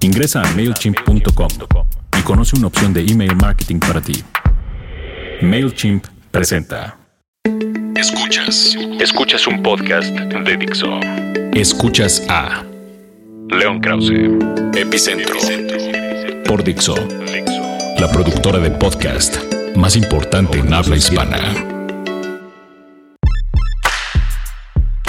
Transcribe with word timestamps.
Ingresa 0.00 0.42
a 0.42 0.52
MailChimp.com 0.52 1.48
y 2.18 2.22
conoce 2.22 2.56
una 2.56 2.66
opción 2.68 2.92
de 2.92 3.00
email 3.02 3.34
marketing 3.36 3.78
para 3.80 4.00
ti. 4.00 4.22
MailChimp 5.42 6.06
presenta. 6.30 6.98
Escuchas. 7.94 8.76
Escuchas 9.00 9.46
un 9.46 9.62
podcast 9.62 10.10
de 10.10 10.56
Dixo. 10.56 11.00
Escuchas 11.52 12.24
a 12.28 12.64
León 13.50 13.80
Krause. 13.80 14.12
Epicentro. 14.74 15.36
por 16.46 16.62
Dixo, 16.62 16.94
la 17.98 18.10
productora 18.12 18.58
de 18.58 18.70
podcast 18.70 19.36
más 19.76 19.96
importante 19.96 20.58
en 20.58 20.72
habla 20.72 20.96
hispana. 20.96 21.75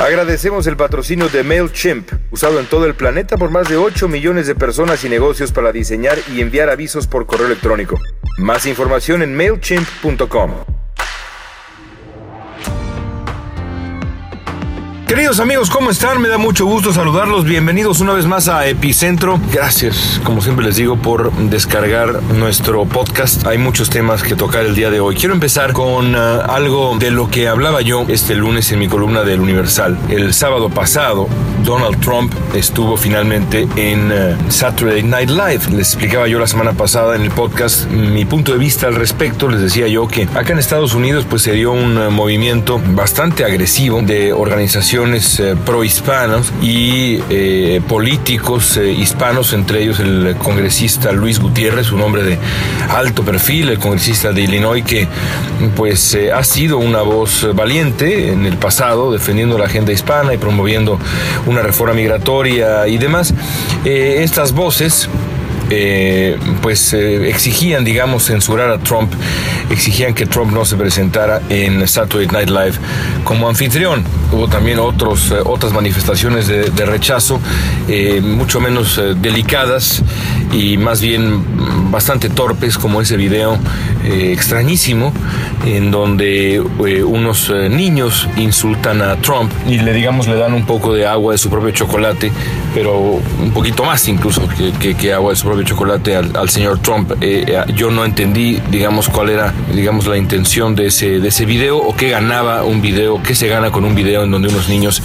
Agradecemos 0.07 0.65
el 0.67 0.77
patrocinio 0.77 1.27
de 1.27 1.43
MailChimp, 1.43 2.09
usado 2.31 2.61
en 2.61 2.65
todo 2.65 2.85
el 2.85 2.95
planeta 2.95 3.35
por 3.35 3.49
más 3.49 3.67
de 3.67 3.75
8 3.75 4.07
millones 4.07 4.47
de 4.47 4.55
personas 4.55 5.03
y 5.03 5.09
negocios 5.09 5.51
para 5.51 5.73
diseñar 5.73 6.17
y 6.33 6.39
enviar 6.39 6.69
avisos 6.69 7.07
por 7.07 7.25
correo 7.25 7.47
electrónico. 7.47 7.99
Más 8.37 8.65
información 8.67 9.21
en 9.21 9.35
MailChimp.com. 9.35 10.86
Queridos 15.07 15.39
amigos, 15.39 15.69
¿cómo 15.69 15.89
están? 15.89 16.21
Me 16.21 16.27
da 16.27 16.37
mucho 16.37 16.65
gusto 16.65 16.91
saludarlos. 16.91 17.45
Bienvenidos 17.45 18.01
una 18.01 18.11
vez 18.11 18.25
más 18.25 18.49
a 18.49 18.67
Epicentro. 18.67 19.39
Gracias, 19.53 20.19
como 20.25 20.41
siempre 20.41 20.65
les 20.65 20.75
digo, 20.75 20.97
por 20.97 21.31
descargar 21.31 22.21
nuestro 22.23 22.83
podcast. 22.83 23.47
Hay 23.47 23.57
muchos 23.57 23.89
temas 23.89 24.21
que 24.21 24.35
tocar 24.35 24.65
el 24.65 24.75
día 24.75 24.89
de 24.89 24.99
hoy. 24.99 25.15
Quiero 25.15 25.33
empezar 25.33 25.71
con 25.71 26.13
uh, 26.13 26.41
algo 26.49 26.97
de 26.99 27.11
lo 27.11 27.31
que 27.31 27.47
hablaba 27.47 27.81
yo 27.81 28.05
este 28.09 28.35
lunes 28.35 28.69
en 28.73 28.79
mi 28.79 28.89
columna 28.89 29.23
del 29.23 29.39
Universal. 29.39 29.97
El 30.09 30.33
sábado 30.33 30.69
pasado, 30.69 31.29
Donald 31.63 32.01
Trump 32.01 32.33
estuvo 32.53 32.97
finalmente 32.97 33.65
en 33.77 34.11
uh, 34.11 34.51
Saturday 34.51 35.03
Night 35.03 35.29
Live. 35.29 35.69
Les 35.71 35.93
explicaba 35.93 36.27
yo 36.27 36.37
la 36.37 36.47
semana 36.47 36.73
pasada 36.73 37.15
en 37.15 37.21
el 37.21 37.31
podcast 37.31 37.89
mi 37.89 38.25
punto 38.25 38.51
de 38.51 38.57
vista 38.57 38.87
al 38.87 38.95
respecto. 38.95 39.47
Les 39.47 39.61
decía 39.61 39.87
yo 39.87 40.05
que 40.09 40.23
acá 40.35 40.51
en 40.51 40.59
Estados 40.59 40.93
Unidos 40.93 41.25
pues 41.29 41.43
se 41.43 41.53
dio 41.53 41.71
un 41.71 41.97
uh, 41.97 42.11
movimiento 42.11 42.81
bastante 42.93 43.45
agresivo 43.45 44.01
de 44.01 44.33
organización 44.33 44.96
eh, 44.97 45.55
pro-hispanos 45.63 46.51
y 46.59 47.19
eh, 47.29 47.81
políticos 47.87 48.77
eh, 48.77 48.91
hispanos, 48.91 49.53
entre 49.53 49.83
ellos 49.83 49.99
el 49.99 50.35
congresista 50.39 51.11
Luis 51.11 51.39
Gutiérrez, 51.39 51.91
un 51.91 52.01
hombre 52.01 52.23
de 52.23 52.39
alto 52.89 53.23
perfil, 53.23 53.69
el 53.69 53.77
congresista 53.77 54.31
de 54.31 54.41
Illinois, 54.41 54.83
que 54.83 55.07
pues 55.75 56.17
ha 56.33 56.43
sido 56.43 56.79
una 56.79 57.03
voz 57.03 57.47
valiente 57.53 58.31
en 58.31 58.47
el 58.47 58.57
pasado, 58.57 59.11
defendiendo 59.11 59.59
la 59.59 59.65
agenda 59.65 59.93
hispana 59.93 60.33
y 60.33 60.37
promoviendo 60.37 60.99
una 61.45 61.61
reforma 61.61 61.93
migratoria 61.93 62.87
y 62.87 62.97
demás. 62.97 63.35
estas 63.85 64.51
voces 64.51 65.07
eh, 65.69 66.37
pues 66.61 66.93
eh, 66.93 67.29
exigían, 67.29 67.83
digamos, 67.83 68.23
censurar 68.25 68.71
a 68.71 68.77
Trump, 68.77 69.11
exigían 69.69 70.13
que 70.13 70.25
Trump 70.25 70.53
no 70.53 70.63
se 70.63 70.77
presentara 70.77 71.41
en 71.49 71.85
Saturday 71.87 72.27
Night 72.27 72.49
Live 72.49 72.75
como 73.25 73.49
anfitrión. 73.49 74.03
Hubo 74.31 74.47
también 74.47 74.79
otros, 74.79 75.31
eh, 75.31 75.35
otras 75.43 75.73
manifestaciones 75.73 76.47
de, 76.47 76.85
rechazo, 76.87 77.41
mucho 78.21 78.61
menos 78.61 79.01
delicadas 79.21 80.01
y 80.53 80.77
más 80.77 81.01
bien 81.01 81.91
bastante 81.91 82.29
torpes, 82.29 82.77
como 82.77 83.01
ese 83.01 83.17
video 83.17 83.59
extrañísimo 84.05 85.11
en 85.65 85.91
donde 85.91 86.61
unos 86.61 87.51
niños 87.69 88.29
insultan 88.37 89.01
a 89.01 89.17
Trump 89.17 89.51
y 89.67 89.79
le 89.79 89.91
digamos 89.93 90.27
le 90.27 90.35
dan 90.35 90.53
un 90.53 90.65
poco 90.65 90.93
de 90.93 91.05
agua 91.05 91.33
de 91.33 91.37
su 91.37 91.49
propio 91.49 91.71
chocolate, 91.71 92.31
pero 92.73 92.97
un 92.97 93.51
poquito 93.53 93.83
más 93.83 94.07
incluso 94.07 94.47
que, 94.47 94.71
que, 94.71 94.95
que 94.95 95.13
agua 95.13 95.31
de 95.31 95.35
su 95.35 95.45
propio 95.45 95.56
chocolate 95.65 96.15
al, 96.15 96.49
señor 96.49 96.79
Trump. 96.79 97.11
Eh, 97.21 97.45
eh, 97.47 97.63
yo 97.75 97.91
no 97.91 98.05
entendí, 98.05 98.59
digamos, 98.69 99.09
cuál 99.09 99.29
era, 99.29 99.53
digamos, 99.73 100.07
la 100.07 100.17
intención 100.17 100.75
de 100.75 100.87
ese, 100.87 101.19
de 101.19 101.27
ese 101.27 101.45
video 101.45 101.77
o 101.77 101.95
qué 101.95 102.09
ganaba 102.09 102.63
un 102.63 102.81
video, 102.81 103.21
qué 103.23 103.35
se 103.35 103.47
gana 103.47 103.71
con 103.71 103.85
un 103.85 103.95
video 103.95 104.23
en 104.23 104.31
donde 104.31 104.49
unos 104.49 104.69
niños 104.69 105.01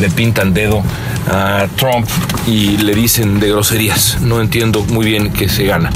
le 0.00 0.10
pintan 0.10 0.54
dedo 0.54 0.82
a 1.30 1.66
Trump 1.76 2.06
y 2.46 2.78
le 2.78 2.94
dicen 2.94 3.40
de 3.40 3.48
groserías. 3.48 4.18
No 4.20 4.40
entiendo 4.40 4.84
muy 4.88 5.06
bien 5.06 5.32
qué 5.32 5.48
se 5.48 5.64
gana. 5.64 5.90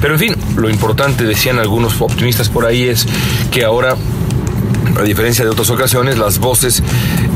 Pero 0.00 0.14
en 0.14 0.20
fin, 0.20 0.36
lo 0.56 0.70
importante, 0.70 1.24
decían 1.24 1.58
algunos 1.58 2.00
optimistas 2.00 2.48
por 2.48 2.66
ahí, 2.66 2.84
es 2.84 3.06
que 3.50 3.64
ahora 3.64 3.96
a 4.98 5.02
diferencia 5.02 5.44
de 5.44 5.50
otras 5.50 5.70
ocasiones, 5.70 6.18
las 6.18 6.38
voces 6.38 6.82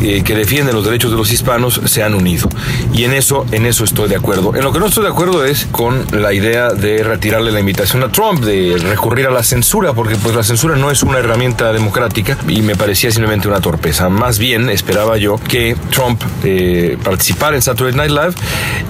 eh, 0.03 0.23
que 0.25 0.35
defienden 0.35 0.75
los 0.75 0.85
derechos 0.85 1.11
de 1.11 1.17
los 1.17 1.31
hispanos 1.33 1.81
se 1.85 2.03
han 2.03 2.15
unido. 2.15 2.49
Y 2.93 3.05
en 3.05 3.13
eso, 3.13 3.45
en 3.53 3.67
eso 3.67 3.85
estoy 3.85 4.09
de 4.09 4.17
acuerdo. 4.17 4.55
En 4.55 4.63
lo 4.63 4.73
que 4.73 4.79
no 4.79 4.87
estoy 4.87 5.05
de 5.05 5.11
acuerdo 5.11 5.45
es 5.45 5.67
con 5.71 6.05
la 6.13 6.33
idea 6.33 6.71
de 6.71 7.03
retirarle 7.03 7.53
la 7.53 7.61
invitación 7.61 8.03
a 8.03 8.11
Trump, 8.11 8.43
de 8.45 8.77
recurrir 8.79 9.27
a 9.27 9.31
la 9.31 9.43
censura, 9.43 9.93
porque 9.93 10.17
pues 10.17 10.35
la 10.35 10.43
censura 10.43 10.77
no 10.77 10.91
es 10.91 11.03
una 11.03 11.19
herramienta 11.19 11.73
democrática 11.73 12.37
y 12.49 12.63
me 12.63 12.77
parecía 12.77 13.11
simplemente 13.11 13.49
una 13.49 13.61
torpeza. 13.61 14.09
Más 14.09 14.39
bien 14.39 14.71
esperaba 14.71 15.17
yo 15.19 15.37
que 15.37 15.77
Trump 15.91 16.23
eh, 16.45 16.97
participara 17.03 17.57
en 17.57 17.63
Saturday 17.63 17.95
Night 17.95 18.11
Live 18.11 18.35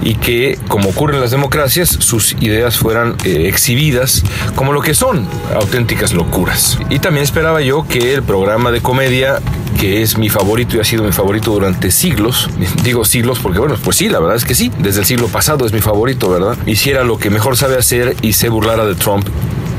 y 0.02 0.14
que, 0.14 0.58
como 0.68 0.90
ocurre 0.90 1.14
en 1.14 1.20
las 1.20 1.30
democracias, 1.30 1.88
sus 1.88 2.32
ideas 2.40 2.78
fueran 2.78 3.16
eh, 3.24 3.48
exhibidas 3.48 4.22
como 4.54 4.72
lo 4.72 4.80
que 4.80 4.94
son, 4.94 5.26
auténticas 5.54 6.12
locuras. 6.12 6.78
Y 6.88 6.98
también 6.98 7.24
esperaba 7.24 7.60
yo 7.60 7.86
que 7.86 8.14
el 8.14 8.22
programa 8.22 8.59
de 8.70 8.82
comedia 8.82 9.40
que 9.80 10.02
es 10.02 10.18
mi 10.18 10.28
favorito 10.28 10.76
y 10.76 10.80
ha 10.80 10.84
sido 10.84 11.04
mi 11.04 11.12
favorito 11.12 11.52
durante 11.52 11.90
siglos. 11.90 12.50
Digo 12.84 13.06
siglos 13.06 13.38
porque, 13.38 13.58
bueno, 13.58 13.76
pues 13.82 13.96
sí, 13.96 14.10
la 14.10 14.20
verdad 14.20 14.36
es 14.36 14.44
que 14.44 14.54
sí. 14.54 14.70
Desde 14.78 15.00
el 15.00 15.06
siglo 15.06 15.28
pasado 15.28 15.64
es 15.64 15.72
mi 15.72 15.80
favorito, 15.80 16.28
¿verdad? 16.28 16.58
Hiciera 16.66 17.02
lo 17.02 17.16
que 17.16 17.30
mejor 17.30 17.56
sabe 17.56 17.78
hacer 17.78 18.14
y 18.20 18.34
se 18.34 18.50
burlara 18.50 18.84
de 18.84 18.94
Trump 18.94 19.26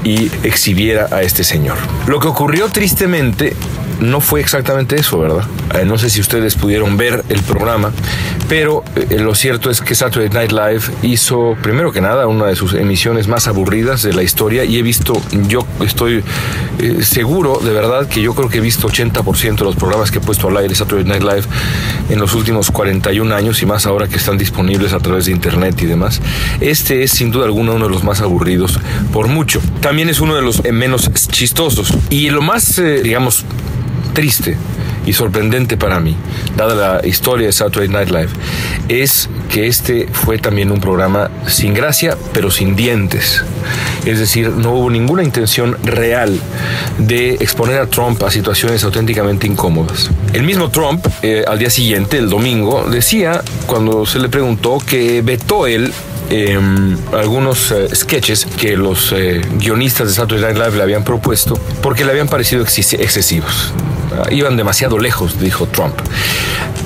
y 0.04 0.32
exhibiera 0.44 1.08
a 1.12 1.22
este 1.22 1.44
señor. 1.44 1.78
Lo 2.08 2.20
que 2.20 2.28
ocurrió 2.28 2.70
tristemente 2.70 3.56
no 4.02 4.20
fue 4.20 4.42
exactamente 4.42 4.96
eso, 4.96 5.20
¿verdad? 5.20 5.44
Eh, 5.76 5.86
no 5.86 5.98
sé 5.98 6.10
si 6.10 6.20
ustedes 6.20 6.56
pudieron 6.56 6.98
ver 6.98 7.24
el 7.30 7.42
programa, 7.44 7.92
pero 8.50 8.84
eh, 8.96 9.20
lo 9.20 9.36
cierto 9.36 9.70
es 9.70 9.80
que 9.80 9.94
Saturday 9.94 10.30
Night 10.30 10.52
Live 10.52 10.82
hizo, 11.04 11.56
primero 11.62 11.92
que 11.92 12.02
nada, 12.02 12.28
una 12.28 12.48
de 12.48 12.56
sus 12.56 12.74
emisiones 12.74 13.28
más 13.28 13.48
aburridas 13.48 14.02
de 14.02 14.14
la 14.14 14.24
historia 14.24 14.66
y 14.66 14.78
he 14.78 14.82
visto, 14.82 15.14
yo 15.48 15.66
estoy 15.86 16.24
eh, 16.80 17.04
seguro, 17.04 17.60
de 17.64 17.72
verdad, 17.72 18.08
que 18.08 18.22
yo 18.22 18.34
creo 18.34 18.50
que 18.50 18.58
he 18.58 18.62
visto 18.62 18.90
80% 18.90 19.58
de 19.58 19.64
los 19.64 19.76
programas 19.76 20.10
que 20.10 20.18
he 20.18 20.22
puesto 20.22 20.48
al 20.48 20.58
aire 20.58 20.74
Saturday 20.74 21.06
Night 21.06 21.24
Live 21.24 21.44
en 22.10 22.20
los 22.20 22.34
últimos 22.34 22.72
41 22.72 23.34
años 23.36 23.62
y 23.62 23.68
más 23.68 23.86
ahora 23.86 24.08
que 24.08 24.18
están 24.18 24.38
disponibles 24.38 24.94
a 24.94 25.00
través 25.00 25.26
de 25.26 25.32
internet 25.32 25.80
y 25.80 25.86
demás. 25.86 26.22
Este 26.60 27.04
es 27.04 27.12
sin 27.12 27.32
duda 27.32 27.46
alguna 27.46 27.74
uno 27.74 27.86
de 27.86 27.92
los 27.92 28.04
más 28.04 28.22
aburridos 28.22 28.80
por 29.14 29.28
mucho. 29.28 29.62
También 29.80 30.10
es 30.10 30.20
uno 30.20 30.36
de 30.36 30.42
los 30.42 30.64
menos 30.64 31.10
chistosos. 31.14 31.94
Y 32.10 32.32
lo 32.32 32.42
más, 32.42 32.82
digamos, 33.04 33.46
triste 34.14 34.58
y 35.06 35.14
sorprendente 35.14 35.78
para 35.78 36.00
mí, 36.00 36.16
dada 36.56 37.00
la 37.02 37.08
historia 37.08 37.48
de 37.48 37.54
Saturday 37.54 37.90
Night 37.90 38.10
Live, 38.10 38.30
es 38.88 39.30
que 39.50 39.68
este 39.68 40.08
fue 40.12 40.38
también 40.38 40.72
un 40.72 40.80
programa 40.80 41.32
sin 41.48 41.74
gracia, 41.74 42.18
pero 42.34 42.52
sin 42.52 42.76
dientes. 42.76 43.44
Es 44.06 44.20
decir, 44.20 44.50
no 44.50 44.74
hubo 44.74 44.90
ninguna 44.90 45.24
intención 45.24 45.78
real 45.84 46.40
de 46.98 47.36
exponer 47.36 47.80
a 47.80 47.88
Trump 47.88 48.22
a 48.24 48.32
situaciones 48.32 48.84
auténticamente 48.84 49.48
incómodas. 49.48 50.10
El 50.34 50.44
mismo 50.44 50.70
Trump, 50.70 51.06
eh, 51.22 51.44
al 51.48 51.60
día 51.60 51.70
siguiente, 51.70 52.18
el 52.18 52.30
domingo, 52.30 52.86
decía, 52.90 53.42
cuando 53.66 54.06
se 54.06 54.20
le 54.20 54.30
preguntó, 54.30 54.78
que 54.80 55.22
vetó 55.22 55.68
él 55.68 55.92
em, 56.32 56.98
algunos 57.14 57.72
eh, 57.72 57.94
sketches 57.94 58.46
que 58.46 58.76
los 58.76 59.12
eh, 59.12 59.42
guionistas 59.58 60.08
de 60.08 60.14
Saturday 60.14 60.54
Night 60.54 60.66
Live 60.66 60.78
le 60.78 60.84
habían 60.84 61.04
propuesto 61.04 61.60
porque 61.82 62.06
le 62.06 62.12
habían 62.12 62.28
parecido 62.28 62.64
excesivos 62.64 63.74
iban 64.30 64.58
demasiado 64.58 65.00
lejos, 65.00 65.40
dijo 65.40 65.68
Trump. 65.68 65.96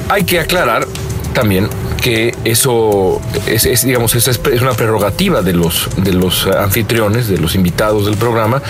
Hay 0.10 0.24
que 0.24 0.40
aclarar 0.40 0.88
también 1.34 1.70
que 2.02 2.35
eso 2.46 3.20
es, 3.48 3.84
digamos, 3.86 4.16
es, 4.16 4.28
es, 4.28 4.62
una 4.62 4.74
prerrogativa 4.74 5.42
de 5.42 5.54
los, 5.54 5.90
de 5.98 6.14
los 6.14 6.48
anfitriones, 6.48 7.28
de 7.28 7.40
los 7.40 7.56
invitados 7.56 8.06
del 8.06 8.16
programa, 8.18 8.62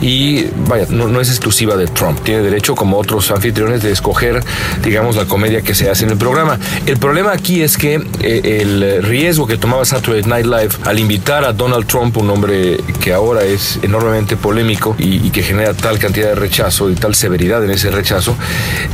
y 0.00 0.44
vaya, 0.68 0.86
no, 0.90 1.20
es 1.20 1.28
exclusiva 1.28 1.76
de 1.76 1.86
Trump. 1.86 2.20
Tiene 2.22 2.42
derecho, 2.42 2.74
como 2.74 2.98
otros 2.98 3.30
anfitriones, 3.30 3.82
de 3.82 3.90
escoger, 3.90 4.44
digamos, 4.82 5.16
la 5.16 5.24
comedia 5.24 5.62
que 5.62 5.74
se 5.74 5.88
hace 5.88 6.04
en 6.04 6.10
el 6.10 6.18
programa. 6.18 6.58
El 6.86 6.98
problema 6.98 7.32
aquí 7.32 7.62
es 7.62 7.78
que 7.78 7.94
eh, 8.20 8.58
el 8.60 9.02
riesgo 9.02 9.46
que 9.46 9.56
tomaba 9.56 9.84
Saturday 9.84 10.22
Night 10.24 10.46
Live 10.46 10.70
al 10.84 10.98
invitar 10.98 11.44
a 11.44 11.52
Donald 11.52 11.86
Trump, 11.86 12.16
un 12.18 12.28
hombre 12.28 12.78
que 13.00 13.14
ahora 13.14 13.44
es 13.44 13.78
enormemente 13.82 14.36
polémico 14.36 14.94
y, 14.98 15.30
que 15.32 15.42
genera 15.42 15.72
tal 15.72 15.98
cantidad 15.98 16.28
de 16.28 16.34
rechazo 16.34 16.90
y 16.90 16.94
tal 16.94 17.14
severidad 17.14 17.64
en 17.64 17.70
ese 17.70 17.90
rechazo, 17.90 18.36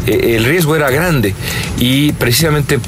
eh, 0.07 0.37
el 0.37 0.45
riesgo 0.45 0.77
era 0.77 0.91
grande 0.91 1.35
y 1.79 2.13
precisamente 2.13 2.79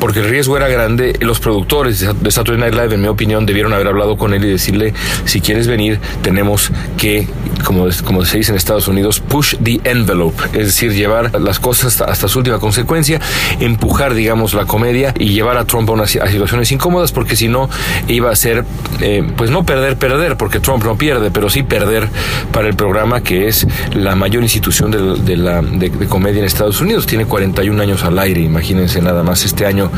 porque 0.00 0.20
el 0.20 0.28
riesgo 0.28 0.56
era 0.56 0.68
grande. 0.68 0.79
Los 1.20 1.40
productores 1.40 2.06
de 2.20 2.30
Saturday 2.30 2.60
Night 2.60 2.74
Live, 2.74 2.94
en 2.94 3.02
mi 3.02 3.08
opinión, 3.08 3.46
debieron 3.46 3.72
haber 3.72 3.88
hablado 3.88 4.16
con 4.16 4.34
él 4.34 4.44
y 4.44 4.48
decirle, 4.48 4.94
si 5.24 5.40
quieres 5.40 5.66
venir, 5.66 6.00
tenemos 6.22 6.70
que, 6.96 7.28
como, 7.64 7.86
como 8.04 8.24
se 8.24 8.38
dice 8.38 8.52
en 8.52 8.56
Estados 8.56 8.88
Unidos, 8.88 9.20
push 9.20 9.56
the 9.62 9.80
envelope, 9.84 10.42
es 10.52 10.66
decir, 10.66 10.92
llevar 10.92 11.38
las 11.40 11.58
cosas 11.58 12.00
hasta, 12.00 12.28
su 12.28 12.38
última 12.38 12.58
consecuencia, 12.58 13.20
empujar, 13.60 14.14
digamos, 14.14 14.54
la 14.54 14.64
comedia 14.64 15.14
y 15.18 15.30
llevar 15.30 15.56
a 15.56 15.64
Trump 15.64 15.88
a, 15.90 15.92
unas, 15.92 16.10
situaciones 16.10 16.72
incómodas, 16.72 17.12
porque 17.12 17.36
si 17.36 17.48
no, 17.48 17.68
iba 18.08 18.30
a 18.30 18.36
ser, 18.36 18.64
eh, 19.00 19.28
pues 19.36 19.50
no 19.50 19.64
perder, 19.64 19.96
perder, 19.96 20.36
porque 20.36 20.60
Trump 20.60 20.84
no 20.84 20.96
pierde, 20.96 21.30
pero 21.30 21.50
sí 21.50 21.62
perder 21.62 22.08
para 22.52 22.68
el 22.68 22.74
programa 22.74 23.22
que 23.22 23.48
es 23.48 23.66
la 23.94 24.14
mayor 24.14 24.42
institución 24.42 24.90
de, 24.90 25.36
la, 25.36 25.62
de, 25.62 25.90
comedia 26.08 26.40
en 26.40 26.44
Estados 26.44 26.80
Unidos. 26.80 27.06
Tiene 27.06 27.26
41 27.26 27.82
años 27.82 28.04
al 28.04 28.18
aire, 28.18 28.40
imagínense 28.40 29.00
nada 29.00 29.22
más 29.22 29.44
este 29.44 29.66
año 29.66 29.90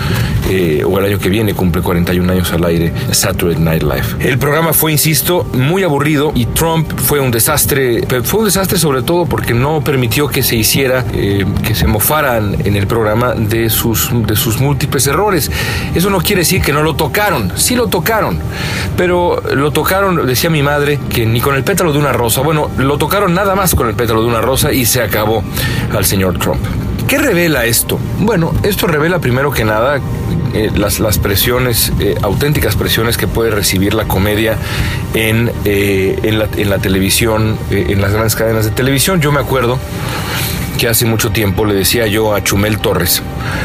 eh, 0.50 0.71
o 0.84 0.98
el 0.98 1.04
año 1.06 1.18
que 1.18 1.28
viene 1.28 1.54
cumple 1.54 1.82
41 1.82 2.32
años 2.32 2.52
al 2.52 2.64
aire 2.64 2.92
Saturday 3.10 3.58
Night 3.58 3.82
Live. 3.82 4.04
El 4.20 4.38
programa 4.38 4.72
fue, 4.72 4.92
insisto, 4.92 5.44
muy 5.52 5.82
aburrido 5.82 6.32
y 6.34 6.46
Trump 6.46 6.90
fue 6.96 7.20
un 7.20 7.30
desastre, 7.30 8.06
fue 8.22 8.40
un 8.40 8.44
desastre 8.46 8.78
sobre 8.78 9.02
todo 9.02 9.26
porque 9.26 9.54
no 9.54 9.82
permitió 9.82 10.28
que 10.28 10.42
se 10.42 10.56
hiciera, 10.56 11.04
eh, 11.12 11.44
que 11.66 11.74
se 11.74 11.86
mofaran 11.86 12.56
en 12.64 12.76
el 12.76 12.86
programa 12.86 13.34
de 13.34 13.70
sus, 13.70 14.10
de 14.26 14.36
sus 14.36 14.60
múltiples 14.60 15.06
errores. 15.06 15.50
Eso 15.94 16.10
no 16.10 16.18
quiere 16.18 16.40
decir 16.40 16.62
que 16.62 16.72
no 16.72 16.82
lo 16.82 16.94
tocaron, 16.94 17.52
sí 17.56 17.76
lo 17.76 17.88
tocaron, 17.88 18.38
pero 18.96 19.42
lo 19.54 19.70
tocaron, 19.70 20.26
decía 20.26 20.50
mi 20.50 20.62
madre, 20.62 20.98
que 21.10 21.26
ni 21.26 21.40
con 21.40 21.54
el 21.54 21.64
pétalo 21.64 21.92
de 21.92 21.98
una 21.98 22.12
rosa. 22.12 22.40
Bueno, 22.40 22.70
lo 22.78 22.98
tocaron 22.98 23.34
nada 23.34 23.54
más 23.54 23.74
con 23.74 23.88
el 23.88 23.94
pétalo 23.94 24.22
de 24.22 24.28
una 24.28 24.40
rosa 24.40 24.72
y 24.72 24.86
se 24.86 25.02
acabó 25.02 25.42
al 25.92 26.04
señor 26.04 26.38
Trump. 26.38 26.62
¿Qué 27.12 27.18
revela 27.18 27.66
esto? 27.66 28.00
Bueno, 28.20 28.54
esto 28.62 28.86
revela 28.86 29.18
primero 29.18 29.50
que 29.50 29.66
nada 29.66 30.00
eh, 30.54 30.70
las, 30.74 31.18
presiones, 31.18 31.92
eh, 32.00 32.14
auténticas 32.22 32.74
presiones 32.74 33.18
que 33.18 33.26
puede 33.26 33.50
recibir 33.50 33.92
la 33.92 34.06
comedia 34.06 34.56
en, 35.12 35.52
eh, 35.66 36.18
en 36.22 36.70
la 36.70 36.78
televisión, 36.78 37.58
en 37.70 38.00
las 38.00 38.12
grandes 38.12 38.34
cadenas 38.34 38.64
de 38.64 38.70
televisión. 38.70 39.20
Yo 39.20 39.30
me 39.30 39.40
acuerdo 39.40 39.78
que 40.78 40.88
hace 40.88 41.04
mucho 41.04 41.32
tiempo 41.32 41.66
le 41.66 41.74
decía 41.74 42.06
yo 42.06 42.34
a 42.34 42.42
Chumel 42.42 42.78
Torres, 42.78 43.22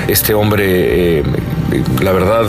este 0.09 0.33
hombre, 0.33 1.23
la 2.01 2.11
verdad, 2.11 2.45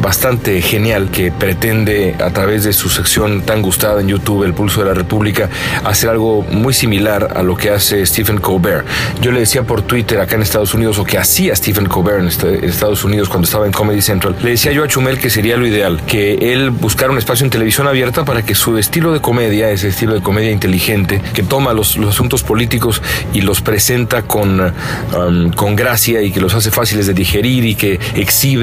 bastante 0.00 0.60
genial 0.60 1.10
que 1.10 1.30
pretende 1.30 2.16
a 2.20 2.30
través 2.30 2.64
de 2.64 2.72
su 2.72 2.88
sección 2.88 3.42
tan 3.42 3.62
gustada 3.62 4.00
en 4.00 4.08
YouTube, 4.08 4.44
El 4.44 4.54
Pulso 4.54 4.80
de 4.80 4.86
la 4.86 4.94
República, 4.94 5.48
hacer 5.84 6.10
algo 6.10 6.42
muy 6.42 6.74
similar 6.74 7.32
a 7.36 7.42
lo 7.42 7.56
que 7.56 7.70
hace 7.70 8.04
Stephen 8.04 8.38
Colbert. 8.38 8.86
Yo 9.20 9.32
le 9.32 9.40
decía 9.40 9.62
por 9.62 9.82
Twitter 9.82 10.20
acá 10.20 10.36
en 10.36 10.42
Estados 10.42 10.74
Unidos, 10.74 10.98
o 10.98 11.04
que 11.04 11.18
hacía 11.18 11.54
Stephen 11.54 11.86
Colbert 11.86 12.20
en, 12.20 12.28
este, 12.28 12.66
Estados 12.66 13.04
Unidos 13.04 13.28
cuando 13.28 13.46
estaba 13.46 13.66
en 13.66 13.72
Comedy 13.72 14.02
Central, 14.02 14.36
le 14.42 14.50
decía 14.50 14.72
yo 14.72 14.84
a 14.84 14.88
Chumel 14.88 15.18
que 15.18 15.30
sería 15.30 15.56
lo 15.56 15.66
ideal, 15.66 16.02
que 16.06 16.52
él 16.52 16.70
buscara 16.70 17.12
un 17.12 17.18
espacio 17.18 17.44
en 17.44 17.50
televisión 17.50 17.86
abierta 17.86 18.24
para 18.24 18.42
que 18.42 18.54
su 18.54 18.76
estilo 18.78 19.12
de 19.12 19.20
comedia, 19.20 19.70
ese 19.70 19.88
estilo 19.88 20.14
de 20.14 20.22
comedia 20.22 20.50
inteligente, 20.50 21.20
que 21.34 21.42
toma 21.42 21.72
los, 21.72 21.96
asuntos 21.98 22.42
políticos 22.42 23.02
y 23.32 23.42
los 23.42 23.60
presenta 23.60 24.22
con, 24.22 24.60
um, 24.60 25.50
con 25.52 25.76
gracia 25.76 26.22
y 26.22 26.30
que 26.30 26.40
los 26.40 26.54
hace 26.54 26.70
fáciles 26.70 27.06
de 27.06 27.14
digerir 27.14 27.64
y 27.64 27.74
que 27.74 27.98
exhibe 28.14 28.55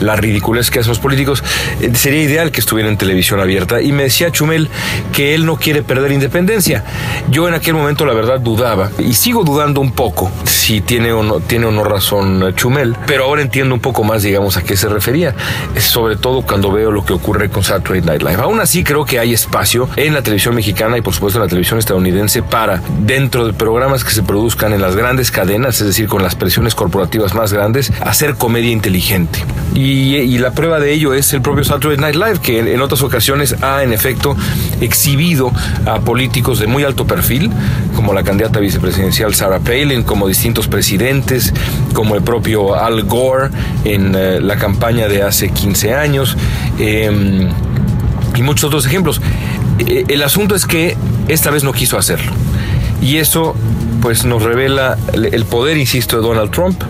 la 0.00 0.16
ridiculez 0.16 0.70
que 0.70 0.80
hacen 0.80 0.90
los 0.90 0.98
políticos, 0.98 1.42
eh, 1.80 1.90
sería 1.94 2.22
ideal 2.22 2.50
que 2.50 2.60
estuviera 2.60 2.88
en 2.88 2.96
televisión 2.96 3.40
abierta. 3.40 3.80
Y 3.80 3.92
me 3.92 4.04
decía 4.04 4.30
Chumel 4.30 4.68
que 5.12 5.34
él 5.34 5.46
no 5.46 5.56
quiere 5.56 5.82
perder 5.82 6.12
independencia. 6.12 6.84
Yo 7.30 7.48
en 7.48 7.54
aquel 7.54 7.74
momento 7.74 8.04
la 8.06 8.14
verdad 8.14 8.40
dudaba 8.40 8.90
y 8.98 9.14
sigo 9.14 9.44
dudando 9.44 9.80
un 9.80 9.92
poco 9.92 10.30
si 10.44 10.80
tiene 10.80 11.12
o 11.12 11.22
no, 11.22 11.40
tiene 11.40 11.66
o 11.66 11.70
no 11.70 11.84
razón 11.84 12.54
Chumel, 12.54 12.96
pero 13.06 13.24
ahora 13.24 13.42
entiendo 13.42 13.74
un 13.74 13.80
poco 13.80 14.04
más, 14.04 14.22
digamos, 14.22 14.56
a 14.56 14.62
qué 14.62 14.76
se 14.76 14.88
refería, 14.88 15.34
sobre 15.78 16.16
todo 16.16 16.42
cuando 16.42 16.70
veo 16.72 16.90
lo 16.90 17.04
que 17.04 17.12
ocurre 17.12 17.50
con 17.50 17.62
Saturday 17.62 18.02
Night 18.02 18.22
Live. 18.22 18.42
Aún 18.42 18.60
así 18.60 18.84
creo 18.84 19.04
que 19.04 19.18
hay 19.18 19.32
espacio 19.32 19.88
en 19.96 20.14
la 20.14 20.22
televisión 20.22 20.54
mexicana 20.54 20.98
y 20.98 21.00
por 21.00 21.14
supuesto 21.14 21.38
en 21.38 21.44
la 21.44 21.48
televisión 21.48 21.78
estadounidense 21.78 22.42
para, 22.42 22.82
dentro 23.00 23.46
de 23.46 23.52
programas 23.52 24.04
que 24.04 24.10
se 24.10 24.22
produzcan 24.22 24.72
en 24.72 24.80
las 24.80 24.96
grandes 24.96 25.30
cadenas, 25.30 25.80
es 25.80 25.86
decir, 25.86 26.08
con 26.08 26.22
las 26.22 26.34
presiones 26.34 26.74
corporativas 26.74 27.34
más 27.34 27.52
grandes, 27.52 27.92
hacer 28.00 28.34
comedia 28.34 28.70
inteligente. 28.70 29.21
Y, 29.74 30.16
y 30.16 30.38
la 30.38 30.50
prueba 30.50 30.80
de 30.80 30.92
ello 30.92 31.14
es 31.14 31.32
el 31.32 31.40
propio 31.40 31.64
Saturday 31.64 31.96
Night 31.96 32.14
Live, 32.14 32.40
que 32.42 32.74
en, 32.74 32.80
otras 32.80 33.02
ocasiones 33.02 33.56
ha 33.62 33.82
en 33.82 33.92
efecto 33.92 34.36
exhibido 34.80 35.50
a 35.86 36.00
políticos 36.00 36.58
de 36.58 36.66
muy 36.66 36.84
alto 36.84 37.06
perfil, 37.06 37.50
como 37.96 38.12
la 38.12 38.22
candidata 38.22 38.60
vicepresidencial 38.60 39.34
Sarah 39.34 39.60
Palin, 39.60 40.02
como 40.02 40.28
distintos 40.28 40.68
presidentes, 40.68 41.54
como 41.94 42.14
el 42.14 42.22
propio 42.22 42.74
Al 42.74 43.04
Gore 43.04 43.50
en 43.84 44.14
eh, 44.14 44.40
la 44.40 44.56
campaña 44.56 45.08
de 45.08 45.22
hace 45.22 45.50
15 45.50 45.94
años, 45.94 46.36
em, 46.78 47.48
y 48.34 48.42
muchos 48.42 48.64
otros 48.64 48.84
ejemplos. 48.86 49.20
Eh, 49.86 50.04
el 50.08 50.22
asunto 50.22 50.54
es 50.54 50.66
que 50.66 50.96
esta 51.28 51.50
vez 51.50 51.64
no 51.64 51.72
quiso 51.72 51.96
hacerlo. 51.96 52.32
Y 53.00 53.16
eso 53.16 53.56
pues 54.00 54.24
nos 54.24 54.42
revela 54.42 54.98
el 55.14 55.44
poder, 55.44 55.76
insisto, 55.76 56.16
de 56.16 56.22
Donald 56.22 56.50
Trump, 56.50 56.82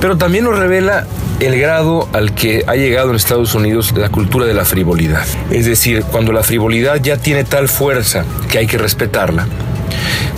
pero 0.00 0.16
también 0.18 0.44
nos 0.44 0.58
revela 0.58 1.06
el 1.46 1.58
grado 1.58 2.08
al 2.12 2.34
que 2.34 2.62
ha 2.68 2.76
llegado 2.76 3.10
en 3.10 3.16
Estados 3.16 3.54
Unidos 3.56 3.92
la 3.96 4.10
cultura 4.10 4.46
de 4.46 4.54
la 4.54 4.64
frivolidad. 4.64 5.26
Es 5.50 5.66
decir, 5.66 6.04
cuando 6.04 6.32
la 6.32 6.44
frivolidad 6.44 7.00
ya 7.02 7.16
tiene 7.16 7.42
tal 7.42 7.68
fuerza 7.68 8.24
que 8.48 8.58
hay 8.58 8.68
que 8.68 8.78
respetarla, 8.78 9.48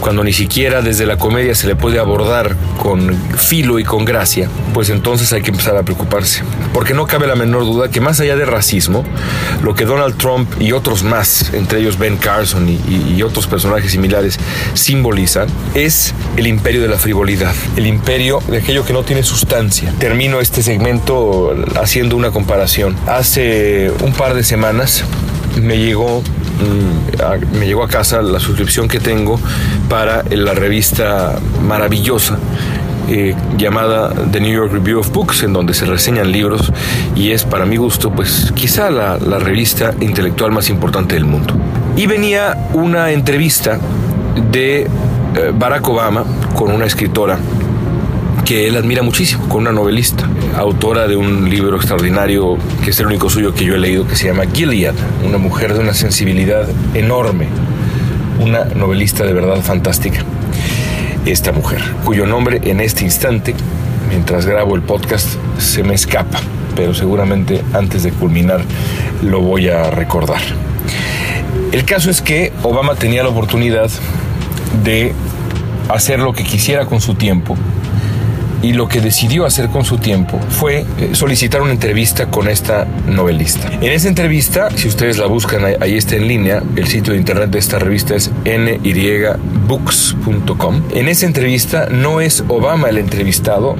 cuando 0.01 0.25
ni 0.25 0.33
siquiera 0.33 0.83
desde 0.83 1.07
la 1.07 1.17
comedia 1.17 1.55
se 1.55 1.67
le 1.67 1.77
puede 1.77 1.99
abordar 1.99 2.57
con 2.79 3.15
filo 3.37 3.79
y 3.79 3.85
con 3.85 4.05
gracia, 4.05 4.49
pues 4.73 4.91
entonces 4.91 5.33
hay 5.33 5.43
que 5.43 5.51
empezar 5.51 5.77
a 5.77 5.83
preocuparse. 5.83 6.43
Porque 6.73 6.95
no 6.95 7.07
cabe 7.07 7.27
la 7.27 7.37
menor 7.37 7.65
duda 7.65 7.89
que 7.89 8.01
más 8.01 8.21
allá 8.21 8.37
de 8.37 8.45
racismo, 8.45 9.05
lo 9.63 9.75
que 9.75 9.85
Donald 9.85 10.17
Trump 10.17 10.51
y 10.61 10.73
otros 10.73 11.03
más, 11.05 11.53
entre 11.55 11.81
ellos 11.81 11.99
Ben 11.99 12.17
Carson 12.17 12.69
y, 12.69 13.23
otros 13.23 13.47
personajes 13.47 13.93
similares, 13.93 14.39
simbolizan, 14.75 15.49
es 15.75 16.13
el 16.37 16.47
imperio 16.47 16.83
de 16.83 16.89
la 16.89 16.99
frivolidad, 16.99 17.55
el 17.77 17.87
imperio 17.87 18.43
de 18.49 18.59
aquello 18.59 18.85
que 18.85 18.93
no 18.93 19.03
tiene 19.03 19.23
sustancia. 19.23 19.95
Termino 19.99 20.41
este 20.41 20.63
segmento 20.63 21.55
haciendo 21.81 22.17
una 22.17 22.31
comparación. 22.31 22.97
Hace 23.07 23.91
un 24.03 24.13
par 24.13 24.35
de 24.35 24.45
semanas 24.45 25.05
me 25.63 25.79
llegó 25.79 26.23
me 27.53 27.67
llegó 27.67 27.83
a 27.83 27.89
casa 27.89 28.23
la 28.23 28.41
suscripción 28.41 28.89
que 28.89 29.01
tengo 29.01 29.41
para 29.89 30.25
la 30.31 30.53
revista 30.53 31.39
maravillosa 31.63 32.39
eh, 33.07 33.35
llamada 33.59 34.15
The 34.33 34.41
New 34.41 34.53
York 34.53 34.73
Review 34.73 35.01
of 35.01 35.11
Books, 35.13 35.43
en 35.43 35.53
donde 35.53 35.75
se 35.75 35.85
reseñan 35.85 36.33
libros 36.33 36.73
y 37.15 37.33
es 37.33 37.45
para 37.45 37.67
mi 37.67 37.77
gusto, 37.77 38.11
pues 38.11 38.51
quizá 38.55 38.91
la, 38.91 39.19
revista 39.39 39.95
intelectual 40.01 40.53
más 40.53 40.71
importante 40.71 41.15
del 41.15 41.27
mundo. 41.27 41.55
Y 41.97 42.07
venía 42.07 42.69
una 42.73 43.11
entrevista 43.11 43.79
de 44.51 44.83
eh, 44.83 44.89
Barack 45.53 45.87
Obama 45.87 46.25
con 46.55 46.71
una 46.71 46.87
escritora 46.87 47.39
que 48.45 48.69
él 48.69 48.77
admira 48.77 49.03
muchísimo, 49.03 49.49
con 49.49 49.63
una 49.63 49.73
novelista, 49.73 50.29
autora 50.57 51.09
de 51.09 51.17
un 51.17 51.49
libro 51.49 51.77
extraordinario, 51.77 52.59
que 52.85 52.91
es 52.91 53.01
el 53.01 53.07
único 53.07 53.31
suyo 53.31 53.55
que 53.55 53.65
yo 53.65 53.75
he 53.75 53.79
leído, 53.79 54.07
que 54.07 54.17
se 54.17 54.27
llama 54.27 54.45
Gilead, 54.53 54.95
una 55.25 55.39
mujer 55.39 55.73
de 55.73 55.81
una 55.81 55.95
sensibilidad 55.95 56.69
enorme, 56.93 57.49
una 58.39 58.65
novelista 58.65 59.25
de 59.25 59.33
verdad 59.33 59.63
fantástica. 59.63 60.21
Esta 61.25 61.53
mujer, 61.53 61.81
cuyo 62.05 62.27
nombre 62.27 62.61
en 62.65 62.81
este 62.81 63.05
instante, 63.05 63.55
mientras 64.11 64.45
grabo 64.45 64.75
el 64.75 64.83
podcast, 64.83 65.37
se 65.59 65.83
me 65.83 65.95
escapa, 65.95 66.41
pero 66.77 66.93
seguramente 66.93 67.63
antes 67.73 68.03
de 68.03 68.13
culminar 68.13 68.61
lo 69.23 69.41
voy 69.41 69.71
a 69.71 69.91
recordar. 69.91 70.43
El 71.73 71.85
caso 71.87 72.11
es 72.11 72.21
que 72.21 72.53
Obama 72.63 72.95
tenía 72.95 73.23
la 73.23 73.31
oportunidad 73.31 73.91
de 74.83 75.15
hacer 75.89 76.19
lo 76.19 76.35
que 76.35 76.45
quisiera 76.45 76.85
con 76.85 77.01
su 77.01 77.15
tiempo 77.15 77.57
y 78.65 78.73
lo 78.73 78.89
que 78.89 79.03
decidió 79.03 79.45
hacer 79.45 79.69
con 79.69 79.85
su 79.85 79.99
tiempo 79.99 80.41
fue 80.49 80.87
eh, 80.99 81.11
solicitar 81.13 81.61
una 81.61 81.73
entrevista 81.73 82.31
con 82.31 82.49
esta 82.49 82.87
novelista. 83.07 83.71
En 83.75 83.93
esa 83.93 84.09
entrevista, 84.09 84.71
si 84.75 84.89
ustedes 84.89 85.19
la 85.19 85.27
buscan, 85.27 85.63
ahí 85.81 85.99
está 85.99 86.17
en 86.17 86.27
línea, 86.27 86.63
el 86.75 86.87
sitio 86.87 87.13
de 87.13 87.19
internet 87.19 87.51
de 87.51 87.59
esta 87.59 87.79
revista 87.79 88.15
es 88.15 88.31
nybooks.com. 88.47 89.35
En 90.95 91.09
esa 91.09 91.27
entrevista 91.27 91.89
no 91.91 92.23
es 92.23 92.43
Obama 92.49 92.89
el 92.89 92.97
entrevistado, 92.97 93.77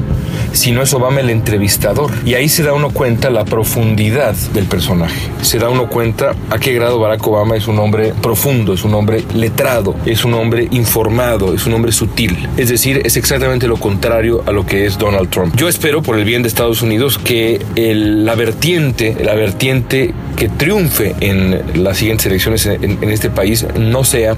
sino 0.53 0.83
es 0.83 0.93
Obama 0.93 1.21
el 1.21 1.31
entrevistador. 1.31 2.11
Y 2.27 2.35
ahí 2.35 2.51
se 2.51 2.63
da 2.63 2.75
uno 2.75 2.91
cuenta 2.91 3.31
la 3.31 3.47
profundidad 3.47 4.35
del 4.53 4.67
personaje. 4.67 5.31
Se 5.41 5.59
da 5.59 5.71
uno 5.71 5.89
cuenta 5.89 6.35
a 6.51 6.59
qué 6.59 6.75
grado 6.75 6.99
Barack 6.99 7.27
Obama 7.27 7.57
es 7.57 7.69
un 7.69 7.79
hombre 7.79 8.13
profundo, 8.21 8.75
es 8.75 8.85
un 8.85 8.93
hombre 8.93 9.25
letrado, 9.35 9.97
es 10.05 10.27
un 10.27 10.35
hombre 10.35 10.69
informado, 10.73 11.55
es 11.55 11.65
un 11.67 11.73
hombre 11.73 11.91
sutil. 11.93 12.51
Es 12.59 12.69
decir, 12.69 13.01
es 13.05 13.17
exactamente 13.17 13.67
lo 13.67 13.79
contrario 13.79 14.43
a 14.47 14.53
lo 14.53 14.67
que 14.67 14.74
es 14.75 14.99
Donald 14.99 15.31
Trump. 15.31 15.55
Yo 15.57 15.69
espero, 15.69 16.03
por 16.03 16.19
el 16.19 16.25
bien 16.25 16.43
de 16.43 16.49
Estados 16.49 16.83
Unidos, 16.83 17.19
que 17.19 17.65
la 17.77 18.35
vertiente, 18.35 19.17
la 19.23 19.35
vertiente 19.35 20.13
que 20.37 20.49
triunfe 20.49 21.15
en 21.21 21.83
las 21.83 21.99
siguientes 21.99 22.27
elecciones 22.27 22.67
en, 22.67 23.03
en 23.03 23.11
este 23.11 23.31
país 23.31 23.67
no 23.79 24.05
sea 24.05 24.35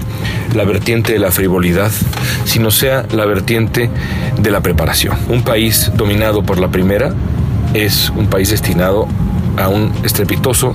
la 0.55 0.63
vertiente 0.63 1.13
de 1.13 1.19
la 1.19 1.31
frivolidad, 1.31 1.91
sino 2.45 2.71
sea 2.71 3.05
la 3.11 3.25
vertiente 3.25 3.89
de 4.39 4.51
la 4.51 4.61
preparación. 4.61 5.17
Un 5.29 5.43
país 5.43 5.91
dominado 5.95 6.43
por 6.43 6.59
la 6.59 6.69
primera 6.69 7.13
es 7.73 8.09
un 8.15 8.27
país 8.27 8.49
destinado 8.49 9.07
a 9.57 9.67
un 9.67 9.91
estrepitoso 10.03 10.73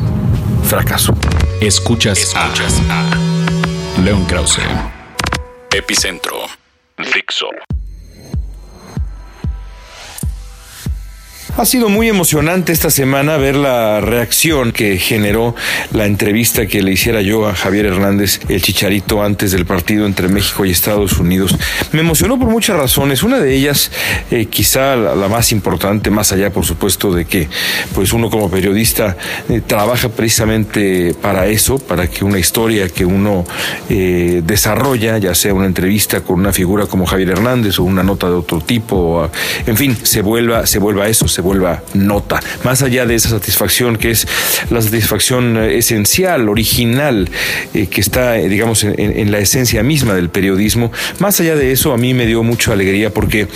fracaso. 0.65 1.15
Escuchas, 1.61 2.19
Escuchas 2.19 2.81
a, 2.89 4.01
León 4.03 4.25
Krause. 4.27 4.61
Epicentro. 5.71 6.37
Dixo. 6.99 7.49
Ha 11.55 11.67
sido 11.67 11.91
muy 11.91 12.09
emocionante 12.09 12.73
esta 12.73 12.89
semana 12.89 13.37
ver 13.37 13.57
la 13.57 14.01
reacción 14.01 14.73
que 14.73 14.97
generó 14.97 15.55
la 15.93 16.07
entrevista 16.07 16.67
que 16.67 16.83
le 16.83 16.93
hiciera 16.93 17.21
yo 17.21 17.47
a 17.47 17.55
Javier 17.55 17.85
Hernández, 17.85 18.41
el 18.49 18.63
chicharito, 18.63 19.23
antes 19.23 19.53
del 19.53 19.67
partido 19.67 20.07
entre 20.07 20.29
México 20.29 20.65
y 20.65 20.71
Estados 20.71 21.19
Unidos. 21.19 21.55
Me 21.93 22.01
emocionó 22.01 22.39
por 22.39 22.49
muchas 22.49 22.79
razones. 22.79 23.23
Una 23.23 23.39
de 23.39 23.55
ellas, 23.55 23.91
eh, 24.31 24.47
quizá 24.47 24.97
la, 24.97 25.29
más 25.29 25.53
importante, 25.53 26.11
más 26.11 26.33
allá, 26.33 26.51
por 26.51 26.65
supuesto, 26.65 27.13
de 27.13 27.27
que 27.27 27.49
pues 27.95 28.15
uno 28.15 28.31
como 28.31 28.51
periodista 28.51 29.19
eh, 29.51 29.61
trabaja 29.65 30.09
precisamente 30.09 31.15
para 31.21 31.49
eso, 31.49 31.79
para 31.79 32.09
que 32.09 32.25
una 32.25 32.39
historia 32.39 32.89
que 32.89 33.05
uno 33.05 33.45
eh, 33.91 34.41
desarrolla, 34.43 35.19
ya 35.19 35.35
sea 35.35 35.53
una 35.53 35.67
entrevista 35.67 36.23
con 36.23 36.41
una 36.41 36.53
figura 36.53 36.87
como 36.87 37.05
Javier 37.05 37.29
Hernández 37.29 37.79
o 37.79 37.83
una 37.83 38.03
nota 38.03 38.29
de 38.29 38.37
otro 38.37 38.63
tipo, 38.63 39.31
en 39.67 39.77
fin, 39.77 39.95
se 40.03 40.23
vuelva, 40.23 40.67
se 40.67 40.79
vuelva 40.79 41.09
eso, 41.09 41.29
se 41.29 41.42
vuelva 41.43 41.83
nota. 41.95 42.41
Más 42.65 42.83
allá 42.83 43.05
de 43.07 43.15
esa 43.15 43.29
satisfacción 43.29 43.97
que 43.97 44.11
es 44.11 44.27
la 44.71 44.81
satisfacción 44.81 45.57
eh, 45.57 45.79
esencial, 45.79 46.49
original, 46.49 47.29
eh, 47.75 47.87
que 47.87 48.01
está, 48.01 48.39
eh, 48.39 48.49
digamos, 48.49 48.85
en, 48.85 49.31
la 49.31 49.39
esencia 49.39 49.83
misma 49.83 50.15
del 50.15 50.31
periodismo, 50.31 50.93
más 51.19 51.41
allá 51.41 51.57
de 51.57 51.73
eso, 51.73 51.93
a 51.93 51.97
mí 51.97 52.15
me 52.15 52.27
dio 52.27 52.43
mucha 52.43 52.73
alegría 52.73 53.11
porque 53.11 53.49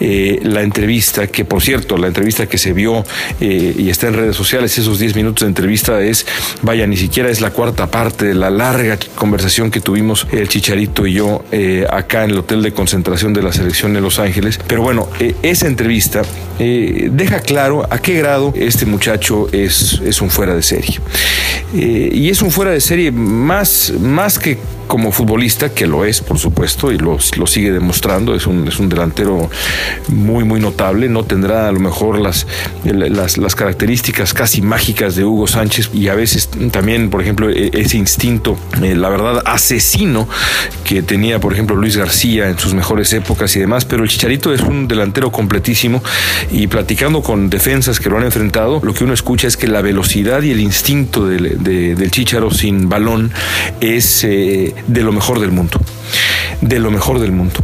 la 0.00 0.62
entrevista, 0.62 1.26
que 1.26 1.44
por 1.44 1.62
cierto, 1.62 1.96
la 1.96 2.06
entrevista 2.06 2.46
que 2.46 2.58
se 2.58 2.72
vio 2.72 3.04
y 3.40 3.88
está 3.88 4.08
en 4.08 4.14
redes 4.14 4.36
sociales, 4.36 4.76
esos 4.78 4.98
10 4.98 5.16
minutos 5.16 5.40
de 5.40 5.48
entrevista 5.48 6.00
es, 6.00 6.26
vaya, 6.62 6.86
ni 6.86 6.96
siquiera 6.96 7.30
es 7.30 7.40
la 7.40 7.50
cuarta 7.50 7.90
parte 7.90 8.26
de 8.26 8.34
la 8.34 8.50
larga 8.50 8.98
conversación 9.14 9.70
que 9.70 9.80
tuvimos 9.80 10.26
el 10.30 10.48
Chicharito 10.48 11.06
y 11.06 11.14
yo 11.14 11.44
acá 11.90 12.24
en 12.24 12.30
el 12.30 12.38
hotel 12.38 12.62
de 12.62 12.72
concentración 12.72 13.32
de 13.32 13.42
la 13.42 13.52
selección 13.52 13.92
de 13.94 14.00
Los 14.00 14.18
Ángeles. 14.18 14.60
Pero 14.66 14.82
bueno, 14.82 15.08
esa 15.42 15.66
entrevista 15.66 16.22
deja 16.58 17.40
claro 17.40 17.86
a 17.90 17.98
qué 17.98 18.14
grado 18.14 18.52
este 18.56 18.86
muchacho 18.86 19.48
es, 19.52 20.00
es 20.04 20.20
un 20.20 20.30
fuera 20.30 20.54
de 20.54 20.62
serie. 20.62 21.00
Eh, 21.74 22.10
y 22.12 22.30
es 22.30 22.42
un 22.42 22.50
fuera 22.50 22.70
de 22.70 22.80
serie 22.80 23.10
más, 23.10 23.92
más 23.98 24.38
que 24.38 24.58
como 24.86 25.12
futbolista, 25.12 25.70
que 25.70 25.86
lo 25.86 26.04
es, 26.04 26.20
por 26.20 26.38
supuesto, 26.38 26.92
y 26.92 26.98
lo, 26.98 27.18
lo 27.36 27.46
sigue 27.46 27.72
demostrando, 27.72 28.34
es 28.34 28.46
un, 28.46 28.68
es 28.68 28.78
un 28.78 28.88
delantero 28.88 29.50
muy, 30.08 30.44
muy 30.44 30.60
notable, 30.60 31.08
no 31.08 31.24
tendrá 31.24 31.68
a 31.68 31.72
lo 31.72 31.80
mejor 31.80 32.18
las, 32.18 32.46
las, 32.84 33.38
las, 33.38 33.54
características 33.54 34.34
casi 34.34 34.62
mágicas 34.62 35.16
de 35.16 35.24
Hugo 35.24 35.46
Sánchez 35.46 35.90
y 35.94 36.08
a 36.08 36.14
veces 36.14 36.48
también, 36.70 37.10
por 37.10 37.22
ejemplo, 37.22 37.50
e, 37.50 37.70
ese 37.72 37.96
instinto, 37.96 38.58
eh, 38.82 38.94
la 38.94 39.08
verdad, 39.08 39.42
asesino 39.44 40.28
que 40.84 41.02
tenía, 41.02 41.40
por 41.40 41.52
ejemplo, 41.52 41.76
Luis 41.76 41.96
García 41.96 42.48
en 42.48 42.58
sus 42.58 42.74
mejores 42.74 43.12
épocas 43.12 43.54
y 43.56 43.60
demás, 43.60 43.84
pero 43.84 44.02
el 44.02 44.08
Chicharito 44.08 44.52
es 44.52 44.60
un 44.60 44.88
delantero 44.88 45.30
completísimo 45.30 46.02
y 46.50 46.66
platicando 46.66 47.22
con 47.22 47.50
defensas 47.50 48.00
que 48.00 48.10
lo 48.10 48.18
han 48.18 48.24
enfrentado, 48.24 48.80
lo 48.82 48.92
que 48.92 49.04
uno 49.04 49.14
escucha 49.14 49.48
es 49.48 49.56
que 49.56 49.66
la 49.66 49.82
velocidad 49.82 50.42
y 50.42 50.50
el 50.50 50.60
instinto 50.60 51.26
del, 51.26 52.10
Chicharo 52.10 52.50
sin 52.50 52.88
balón 52.88 53.32
es... 53.80 54.24
Eh, 54.24 54.73
de 54.86 55.02
lo 55.02 55.12
mejor 55.12 55.40
del 55.40 55.50
mundo 55.50 55.80
de 56.60 56.78
lo 56.78 56.90
mejor 56.90 57.18
del 57.20 57.32
mundo. 57.32 57.60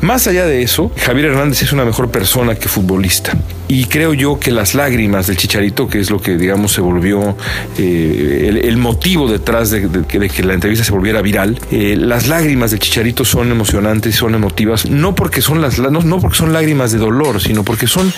Más 0.00 0.26
allá 0.26 0.46
de 0.46 0.62
eso, 0.62 0.92
Javier 0.96 1.26
Hernández 1.26 1.62
es 1.62 1.72
una 1.72 1.84
mejor 1.84 2.10
persona 2.10 2.54
que 2.54 2.68
futbolista. 2.68 3.36
Y 3.68 3.86
creo 3.86 4.12
yo 4.12 4.38
que 4.38 4.50
las 4.50 4.74
lágrimas 4.74 5.28
del 5.28 5.38
Chicharito, 5.38 5.88
que 5.88 5.98
es 5.98 6.10
lo 6.10 6.20
que 6.20 6.36
digamos 6.36 6.72
se 6.72 6.82
volvió 6.82 7.38
eh, 7.78 8.60
el, 8.64 8.76
motivo 8.76 9.30
detrás 9.30 9.70
de, 9.70 9.88
que 10.06 10.42
la 10.42 10.52
entrevista 10.52 10.84
se 10.84 10.92
volviera 10.92 11.22
viral, 11.22 11.58
eh, 11.70 11.96
las 11.98 12.28
lágrimas 12.28 12.72
del 12.72 12.80
Chicharito 12.80 13.24
son 13.24 13.50
emocionantes, 13.50 14.14
son 14.14 14.34
emotivas, 14.34 14.90
no 14.90 15.14
porque 15.14 15.40
son 15.40 15.62
las 15.62 15.78
no, 15.78 16.20
porque 16.20 16.36
son 16.36 16.52
lágrimas 16.52 16.92
de 16.92 16.98
dolor, 16.98 17.40
sino 17.40 17.64
porque 17.64 17.86
son 17.86 18.12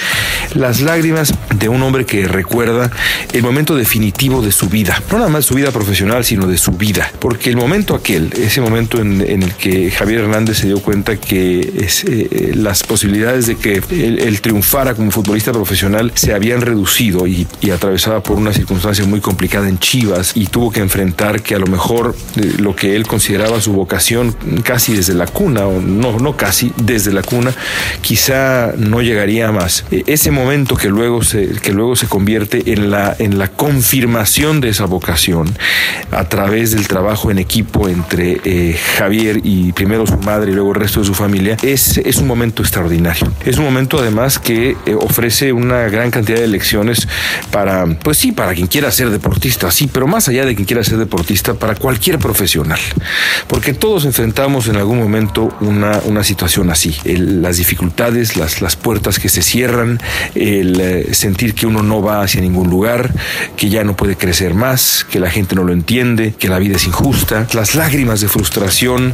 las 0.54 0.80
lágrimas 0.80 1.35
de 1.56 1.68
un 1.68 1.83
hombre 1.85 2.04
que 2.04 2.26
recuerda 2.26 2.90
el 3.33 3.42
momento 3.44 3.76
definitivo 3.76 4.42
de 4.42 4.50
su 4.50 4.68
vida, 4.68 5.00
no 5.11 5.18
nada 5.18 5.30
más 5.30 5.44
su 5.44 5.54
vida 5.54 5.71
profesional, 5.71 6.25
sino 6.25 6.49
de 6.49 6.59
su 6.59 6.73
vida, 6.73 7.12
porque 7.21 7.50
el 7.50 7.56
momento 7.56 7.94
aquel, 7.94 8.33
ese 8.37 8.61
momento 8.61 9.00
en, 9.00 9.21
el 9.21 9.52
que 9.52 9.92
Javier 9.92 10.03
Hernández 10.12 10.58
se 10.58 10.66
dio 10.66 10.80
cuenta 10.80 11.16
que 11.16 11.61
eh, 11.61 12.52
las 12.54 12.82
posibilidades 12.82 13.46
de 13.46 13.56
que 13.56 13.82
él 13.90 14.40
triunfara 14.40 14.94
como 14.94 15.11
futbolista 15.11 15.52
profesional 15.52 16.12
se 16.14 16.34
habían 16.34 16.61
reducido 16.61 17.26
y, 17.26 17.46
atravesaba 17.75 18.23
por 18.23 18.37
una 18.37 18.52
circunstancia 18.52 19.04
muy 19.04 19.20
complicada 19.20 19.68
en 19.68 19.78
Chivas 19.78 20.32
y 20.37 20.46
tuvo 20.46 20.70
que 20.70 20.80
enfrentar 20.80 21.42
que 21.42 21.56
a 21.56 21.58
lo 21.58 21.66
mejor 21.66 22.14
eh, 22.37 22.54
lo 22.58 22.76
que 22.76 22.94
él 22.94 23.04
consideraba 23.06 23.61
su 23.61 23.73
vocación 23.73 24.37
casi 24.62 24.94
desde 24.94 25.14
la 25.14 25.26
cuna, 25.26 25.66
o 25.66 25.80
no, 25.80 26.18
no 26.18 26.37
casi, 26.37 26.73
desde 26.76 27.12
la 27.12 27.23
cuna, 27.23 27.52
quizá 28.00 28.73
no 28.76 29.02
llegaría 29.02 29.50
más. 29.50 29.84
E, 29.90 30.04
ese 30.06 30.30
momento 30.30 30.76
que 30.76 30.88
luego 30.88 31.23
se, 31.25 31.49
que 31.49 31.73
luego 31.73 31.96
se 31.96 32.06
convierte 32.06 32.73
en 32.73 32.90
la, 32.90 33.16
en 33.18 33.38
la 33.38 33.49
confirmación 33.49 34.61
de 34.61 34.68
esa 34.68 34.84
vocación 34.84 35.52
a 36.12 36.28
través 36.28 36.73
del 36.73 36.87
trabajo 36.87 37.30
en 37.30 37.38
equipo 37.38 37.88
entre 37.88 38.40
eh, 38.44 38.78
Javier 38.99 39.40
y 39.42 39.73
primero 39.85 40.07
su 40.07 40.17
madre 40.17 40.50
y 40.50 40.55
luego 40.55 40.71
el 40.73 40.81
resto 40.81 41.00
de 41.00 41.07
su 41.07 41.12
familia, 41.12 41.59
es, 41.61 41.99
es 41.99 42.17
un 42.17 42.26
momento 42.26 42.62
extraordinario. 42.62 43.31
Es 43.45 43.59
un 43.59 43.64
momento 43.64 43.99
además 43.99 44.38
que 44.38 44.79
eh, 44.87 44.95
ofrece 44.99 45.53
una 45.53 45.91
gran 45.91 46.11
cantidad 46.11 46.38
de 46.38 46.47
lecciones 46.47 47.07
para, 47.50 47.85
pues 47.85 48.17
sí, 48.17 48.33
para 48.33 48.55
quien 48.55 48.67
quiera 48.67 48.91
ser 48.91 49.11
deportista, 49.11 49.71
sí, 49.71 49.91
pero 49.93 50.07
más 50.07 50.26
allá 50.26 50.47
de 50.47 50.55
quien 50.55 50.64
quiera 50.64 50.83
ser 50.83 50.97
deportista, 50.97 51.53
para 51.53 51.75
cualquier 51.75 52.19
profesional. 52.19 52.79
Porque 53.47 53.75
todos 53.75 54.07
enfrentamos 54.07 54.69
en 54.69 54.76
algún 54.76 54.99
momento 54.99 55.55
una, 55.61 56.00
una 56.07 56.25
situación 56.25 56.71
así. 56.71 56.97
las 57.05 57.59
dificultades, 57.59 58.38
las, 58.38 58.62
las 58.62 58.76
puertas 58.76 59.19
que 59.19 59.29
se 59.29 59.43
cierran, 59.43 60.00
el 60.35 60.81
eh, 60.81 61.12
sentir 61.12 61.53
que 61.53 61.67
uno 61.67 61.83
no 61.83 62.00
va 62.00 62.23
hacia 62.23 62.41
ningún 62.41 62.71
lugar, 62.71 63.12
que 63.59 63.69
ya 63.69 63.85
no 63.85 63.97
puede 63.97 64.17
crecer 64.17 64.55
más, 64.55 65.05
que 65.11 65.21
la 65.21 65.31
gente 65.31 65.55
no 65.55 65.62
lo 65.62 65.75
entiende, 65.75 66.33
que 66.38 66.49
la 66.49 66.59
vida 66.59 66.76
es 66.76 66.87
injusta, 66.87 67.47
las 67.53 67.75
lágrimas 67.75 68.23
de 68.23 68.29
frustración, 68.29 69.12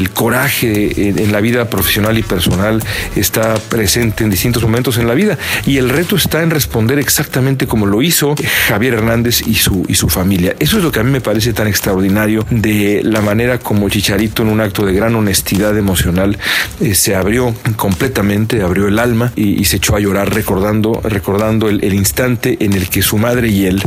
el 0.00 0.10
coraje 0.10 1.10
en 1.10 1.32
la 1.32 1.40
vida 1.40 1.68
profesional 1.68 2.18
y 2.18 2.22
personal 2.22 2.82
está 3.16 3.54
presente 3.54 4.24
en 4.24 4.30
distintos 4.30 4.62
momentos 4.62 4.96
en 4.98 5.06
la 5.06 5.14
vida 5.14 5.38
y 5.66 5.76
el 5.76 5.90
reto 5.90 6.16
está 6.16 6.42
en 6.42 6.50
responder 6.50 6.98
exactamente 6.98 7.66
como 7.66 7.86
lo 7.86 8.02
hizo 8.02 8.34
Javier 8.68 8.94
Hernández 8.94 9.46
y 9.46 9.54
su, 9.54 9.84
y 9.88 9.94
su 9.94 10.08
familia. 10.08 10.56
Eso 10.58 10.78
es 10.78 10.84
lo 10.84 10.90
que 10.90 11.00
a 11.00 11.02
mí 11.02 11.10
me 11.10 11.20
parece 11.20 11.52
tan 11.52 11.66
extraordinario 11.66 12.46
de 12.50 13.02
la 13.04 13.20
manera 13.20 13.58
como 13.58 13.88
Chicharito 13.88 14.42
en 14.42 14.48
un 14.48 14.60
acto 14.60 14.86
de 14.86 14.92
gran 14.92 15.14
honestidad 15.14 15.76
emocional 15.76 16.38
eh, 16.80 16.94
se 16.94 17.14
abrió 17.14 17.54
completamente, 17.76 18.62
abrió 18.62 18.88
el 18.88 18.98
alma 18.98 19.32
y, 19.36 19.64
se 19.64 19.76
echó 19.76 19.94
a 19.94 20.00
llorar 20.00 20.34
recordando, 20.34 21.00
recordando 21.04 21.68
el, 21.68 21.94
instante 21.94 22.56
en 22.60 22.72
el 22.72 22.88
que 22.88 23.02
su 23.02 23.18
madre 23.18 23.48
y 23.48 23.66
él, 23.66 23.82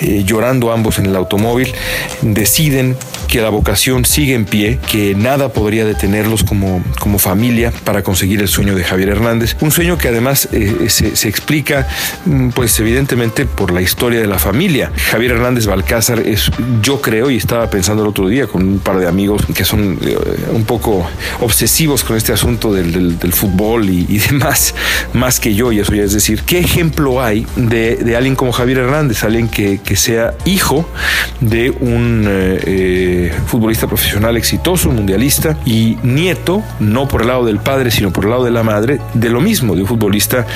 eh, 0.00 0.22
llorando 0.24 0.72
ambos 0.72 0.98
en 0.98 1.06
el 1.06 1.16
automóvil, 1.16 1.72
deciden 2.22 2.96
que 3.26 3.40
la 3.40 3.48
vocación 3.48 4.04
sigue 4.04 4.34
en 4.34 4.44
pie, 4.44 4.78
que 4.90 5.14
nada 5.14 5.52
podría 5.54 5.86
detenerlos 5.86 6.44
como, 6.44 6.82
como 7.00 7.18
familia 7.18 7.72
para 7.84 8.02
conseguir 8.02 8.42
el 8.42 8.48
sueño 8.48 8.74
de 8.74 8.84
Javier 8.84 9.10
Hernández. 9.10 9.56
Un 9.60 9.70
sueño 9.70 9.96
que 9.96 10.08
además 10.08 10.48
eh, 10.52 10.88
se, 10.88 11.28
explica, 11.28 11.88
mm, 12.26 12.50
pues 12.50 12.78
evidentemente 12.80 13.46
por 13.46 13.72
la 13.72 13.80
historia 13.80 14.20
de 14.20 14.26
la 14.26 14.38
familia. 14.38 14.92
Javier 15.10 15.32
Hernández 15.32 15.66
Balcázar 15.66 16.20
es, 16.20 16.50
yo 16.82 17.00
creo, 17.00 17.30
y 17.30 17.36
estaba 17.36 17.70
pensando 17.70 18.02
el 18.02 18.08
otro 18.08 18.28
día 18.28 18.46
con 18.46 18.62
un 18.62 18.78
par 18.78 18.98
de 18.98 19.08
amigos 19.08 19.42
que 19.54 19.64
son 19.64 19.98
eh, 20.02 20.16
un 20.52 20.64
poco 20.64 21.08
obsesivos 21.40 22.04
con 22.04 22.16
este 22.16 22.32
asunto 22.32 22.72
del, 22.72 23.14
fútbol 23.32 23.88
y, 23.88 24.18
demás, 24.30 24.74
más 25.12 25.40
que 25.40 25.54
yo, 25.54 25.72
y 25.72 25.80
eso 25.80 25.94
ya 25.94 26.02
es 26.02 26.12
decir, 26.12 26.42
¿qué 26.42 26.58
ejemplo 26.58 27.22
hay 27.22 27.46
de, 27.56 28.14
alguien 28.16 28.36
como 28.36 28.52
Javier 28.52 28.78
Hernández, 28.78 29.24
alguien 29.24 29.48
que, 29.48 29.80
sea 29.94 30.34
hijo 30.44 30.88
de 31.40 31.70
un 31.70 32.26
eh, 32.28 33.32
futbolista 33.46 33.86
profesional 33.86 34.36
exitoso, 34.36 34.90
mundialista, 34.90 35.43
y 35.64 35.98
nieto, 36.02 36.62
no 36.80 37.08
por 37.08 37.22
el 37.22 37.28
lado 37.28 37.44
del 37.44 37.58
padre, 37.58 37.90
sino 37.90 38.12
por 38.12 38.24
el 38.24 38.30
lado 38.30 38.44
de 38.44 38.50
la 38.50 38.62
madre, 38.62 39.00
de 39.14 39.28
lo 39.28 39.40
mismo, 39.40 39.74
de 39.74 39.82
un 39.82 39.88
futbolista 39.88 40.46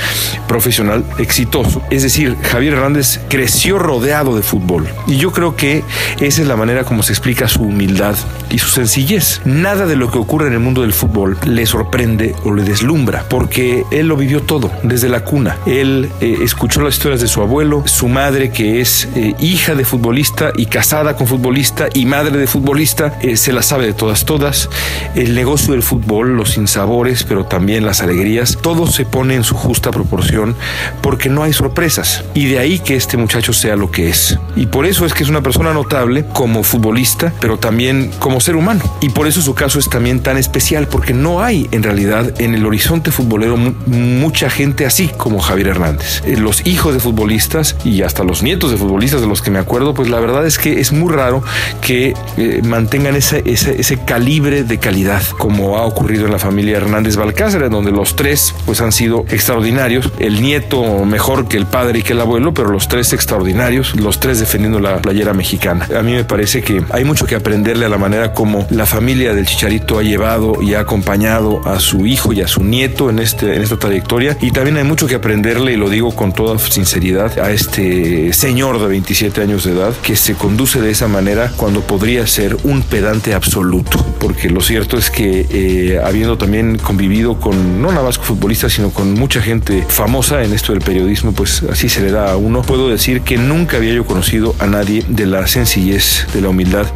profesional 0.46 1.04
exitoso. 1.18 1.82
Es 1.90 2.02
decir, 2.02 2.36
Javier 2.42 2.74
Hernández 2.74 3.20
creció 3.28 3.78
rodeado 3.78 4.36
de 4.36 4.42
fútbol. 4.42 4.88
Y 5.06 5.16
yo 5.16 5.32
creo 5.32 5.56
que 5.56 5.84
esa 6.20 6.42
es 6.42 6.48
la 6.48 6.56
manera 6.56 6.84
como 6.84 7.02
se 7.02 7.12
explica 7.12 7.48
su 7.48 7.62
humildad 7.62 8.16
y 8.50 8.58
su 8.58 8.68
sencillez. 8.68 9.40
Nada 9.44 9.86
de 9.86 9.96
lo 9.96 10.10
que 10.10 10.18
ocurre 10.18 10.48
en 10.48 10.54
el 10.54 10.60
mundo 10.60 10.82
del 10.82 10.92
fútbol 10.92 11.38
le 11.44 11.66
sorprende 11.66 12.34
o 12.44 12.52
le 12.52 12.64
deslumbra, 12.64 13.24
porque 13.28 13.84
él 13.90 14.08
lo 14.08 14.16
vivió 14.16 14.42
todo 14.42 14.70
desde 14.82 15.08
la 15.08 15.20
cuna. 15.20 15.56
Él 15.66 16.10
eh, 16.20 16.38
escuchó 16.42 16.80
las 16.80 16.94
historias 16.94 17.20
de 17.20 17.28
su 17.28 17.42
abuelo, 17.42 17.82
su 17.86 18.08
madre 18.08 18.50
que 18.50 18.80
es 18.80 19.08
eh, 19.14 19.34
hija 19.40 19.74
de 19.74 19.84
futbolista 19.84 20.52
y 20.56 20.66
casada 20.66 21.16
con 21.16 21.26
futbolista 21.26 21.88
y 21.92 22.06
madre 22.06 22.38
de 22.38 22.46
futbolista, 22.46 23.18
eh, 23.22 23.36
se 23.36 23.52
la 23.52 23.62
sabe 23.62 23.86
de 23.86 23.92
todas, 23.92 24.24
todas. 24.24 24.68
El 25.14 25.34
negocio 25.34 25.72
del 25.72 25.82
fútbol, 25.82 26.36
los 26.36 26.52
sinsabores, 26.52 27.24
pero 27.24 27.44
también 27.44 27.84
las 27.84 28.00
alegrías, 28.00 28.58
todo 28.60 28.86
se 28.86 29.04
pone 29.04 29.34
en 29.34 29.44
su 29.44 29.54
justa 29.54 29.90
proporción 29.90 30.56
porque 31.02 31.28
no 31.28 31.42
hay 31.42 31.52
sorpresas. 31.52 32.24
Y 32.34 32.46
de 32.46 32.58
ahí 32.58 32.78
que 32.78 32.96
este 32.96 33.16
muchacho 33.16 33.52
sea 33.52 33.76
lo 33.76 33.90
que 33.90 34.08
es. 34.08 34.38
Y 34.56 34.66
por 34.66 34.86
eso 34.86 35.06
es 35.06 35.14
que 35.14 35.22
es 35.22 35.28
una 35.28 35.42
persona 35.42 35.72
notable 35.72 36.24
como 36.32 36.62
futbolista, 36.62 37.32
pero 37.40 37.58
también 37.58 38.10
como 38.18 38.40
ser 38.40 38.56
humano. 38.56 38.82
Y 39.00 39.10
por 39.10 39.26
eso 39.26 39.42
su 39.42 39.54
caso 39.54 39.78
es 39.78 39.88
también 39.88 40.20
tan 40.20 40.36
especial, 40.36 40.88
porque 40.88 41.12
no 41.12 41.42
hay 41.42 41.68
en 41.72 41.82
realidad 41.82 42.40
en 42.40 42.54
el 42.54 42.66
horizonte 42.66 43.10
futbolero 43.10 43.56
mucha 43.56 44.50
gente 44.50 44.86
así 44.86 45.08
como 45.16 45.40
Javier 45.40 45.68
Hernández. 45.68 46.22
Eh, 46.26 46.36
los 46.36 46.66
hijos 46.66 46.94
de 46.94 47.00
futbolistas 47.00 47.76
y 47.84 48.02
hasta 48.02 48.24
los 48.24 48.42
nietos 48.42 48.70
de 48.70 48.76
futbolistas 48.76 49.20
de 49.20 49.26
los 49.26 49.42
que 49.42 49.50
me 49.50 49.58
acuerdo, 49.58 49.94
pues 49.94 50.08
la 50.08 50.20
verdad 50.20 50.46
es 50.46 50.58
que 50.58 50.80
es 50.80 50.92
muy 50.92 51.12
raro 51.12 51.42
que 51.80 52.14
eh, 52.36 52.60
mantengan 52.64 53.16
ese, 53.16 53.42
ese, 53.44 53.98
calibre 54.04 54.62
de 54.68 54.78
calidad, 54.78 55.22
como 55.38 55.78
ha 55.78 55.84
ocurrido 55.84 56.26
en 56.26 56.32
la 56.32 56.38
familia 56.38 56.76
Hernández 56.76 57.16
Balcácer, 57.16 57.68
donde 57.70 57.90
los 57.90 58.16
tres 58.16 58.54
pues 58.66 58.80
han 58.80 58.92
sido 58.92 59.24
extraordinarios. 59.28 60.10
El 60.18 60.40
nieto 60.42 61.04
mejor 61.04 61.48
que 61.48 61.56
el 61.56 61.66
padre 61.66 62.00
y 62.00 62.02
que 62.02 62.12
el 62.12 62.20
abuelo, 62.20 62.54
pero 62.54 62.70
los 62.70 62.88
tres 62.88 63.12
extraordinarios, 63.12 63.96
los 63.96 64.20
tres 64.20 64.40
defendiendo 64.40 64.80
la 64.80 64.98
playera 64.98 65.32
mexicana. 65.32 65.88
A 65.98 66.02
mí 66.02 66.12
me 66.12 66.24
parece 66.24 66.62
que 66.62 66.82
hay 66.90 67.04
mucho 67.04 67.26
que 67.26 67.34
aprenderle 67.34 67.86
a 67.86 67.88
la 67.88 67.98
manera 67.98 68.32
como 68.32 68.66
la 68.70 68.86
familia 68.86 69.34
del 69.34 69.46
Chicharito 69.46 69.98
ha 69.98 70.02
llevado 70.02 70.62
y 70.62 70.74
ha 70.74 70.80
acompañado 70.80 71.60
a 71.66 71.80
su 71.80 72.06
hijo 72.06 72.32
y 72.32 72.42
a 72.42 72.48
su 72.48 72.62
nieto 72.62 73.10
en, 73.10 73.18
este, 73.18 73.54
en 73.56 73.62
esta 73.62 73.78
trayectoria. 73.78 74.36
Y 74.40 74.50
también 74.50 74.76
hay 74.76 74.84
mucho 74.84 75.06
que 75.06 75.14
aprenderle, 75.14 75.72
y 75.72 75.76
lo 75.76 75.88
digo 75.88 76.14
con 76.14 76.32
toda 76.32 76.58
sinceridad, 76.58 77.38
a 77.38 77.50
este 77.50 78.32
señor 78.32 78.80
de 78.80 78.86
27 78.86 79.40
años 79.40 79.64
de 79.64 79.72
edad 79.72 79.94
que 80.02 80.16
se 80.16 80.34
conduce 80.34 80.80
de 80.80 80.90
esa 80.90 81.08
manera 81.08 81.52
cuando 81.56 81.80
podría 81.80 82.26
ser 82.26 82.56
un 82.64 82.82
pedante 82.82 83.34
absoluto. 83.34 84.04
Porque 84.18 84.50
lo 84.50 84.57
cierto 84.60 84.96
es 84.96 85.10
que 85.10 85.46
eh, 85.50 86.00
habiendo 86.02 86.38
también 86.38 86.78
convivido 86.78 87.38
con, 87.40 87.82
no 87.82 87.90
nada 87.90 88.04
más 88.04 88.18
con 88.18 88.38
sino 88.68 88.90
con 88.90 89.14
mucha 89.14 89.40
gente 89.42 89.84
famosa 89.88 90.42
en 90.42 90.52
esto 90.52 90.72
del 90.72 90.80
periodismo, 90.82 91.32
pues 91.32 91.62
así 91.70 91.88
se 91.88 92.00
le 92.00 92.10
da 92.10 92.32
a 92.32 92.36
uno. 92.36 92.62
Puedo 92.62 92.88
decir 92.88 93.22
que 93.22 93.36
nunca 93.36 93.76
había 93.76 93.92
yo 93.92 94.06
conocido 94.06 94.54
a 94.58 94.66
nadie 94.66 95.04
de 95.08 95.26
la 95.26 95.46
sencillez, 95.46 96.26
de 96.32 96.40
la 96.40 96.48
humildad 96.48 96.86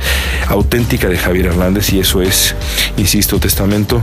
auténtica 0.49 1.09
de 1.09 1.19
Javier 1.19 1.47
Hernández 1.47 1.93
y 1.93 2.01
eso 2.01 2.23
es, 2.23 2.55
insisto, 2.97 3.39
testamento 3.39 4.03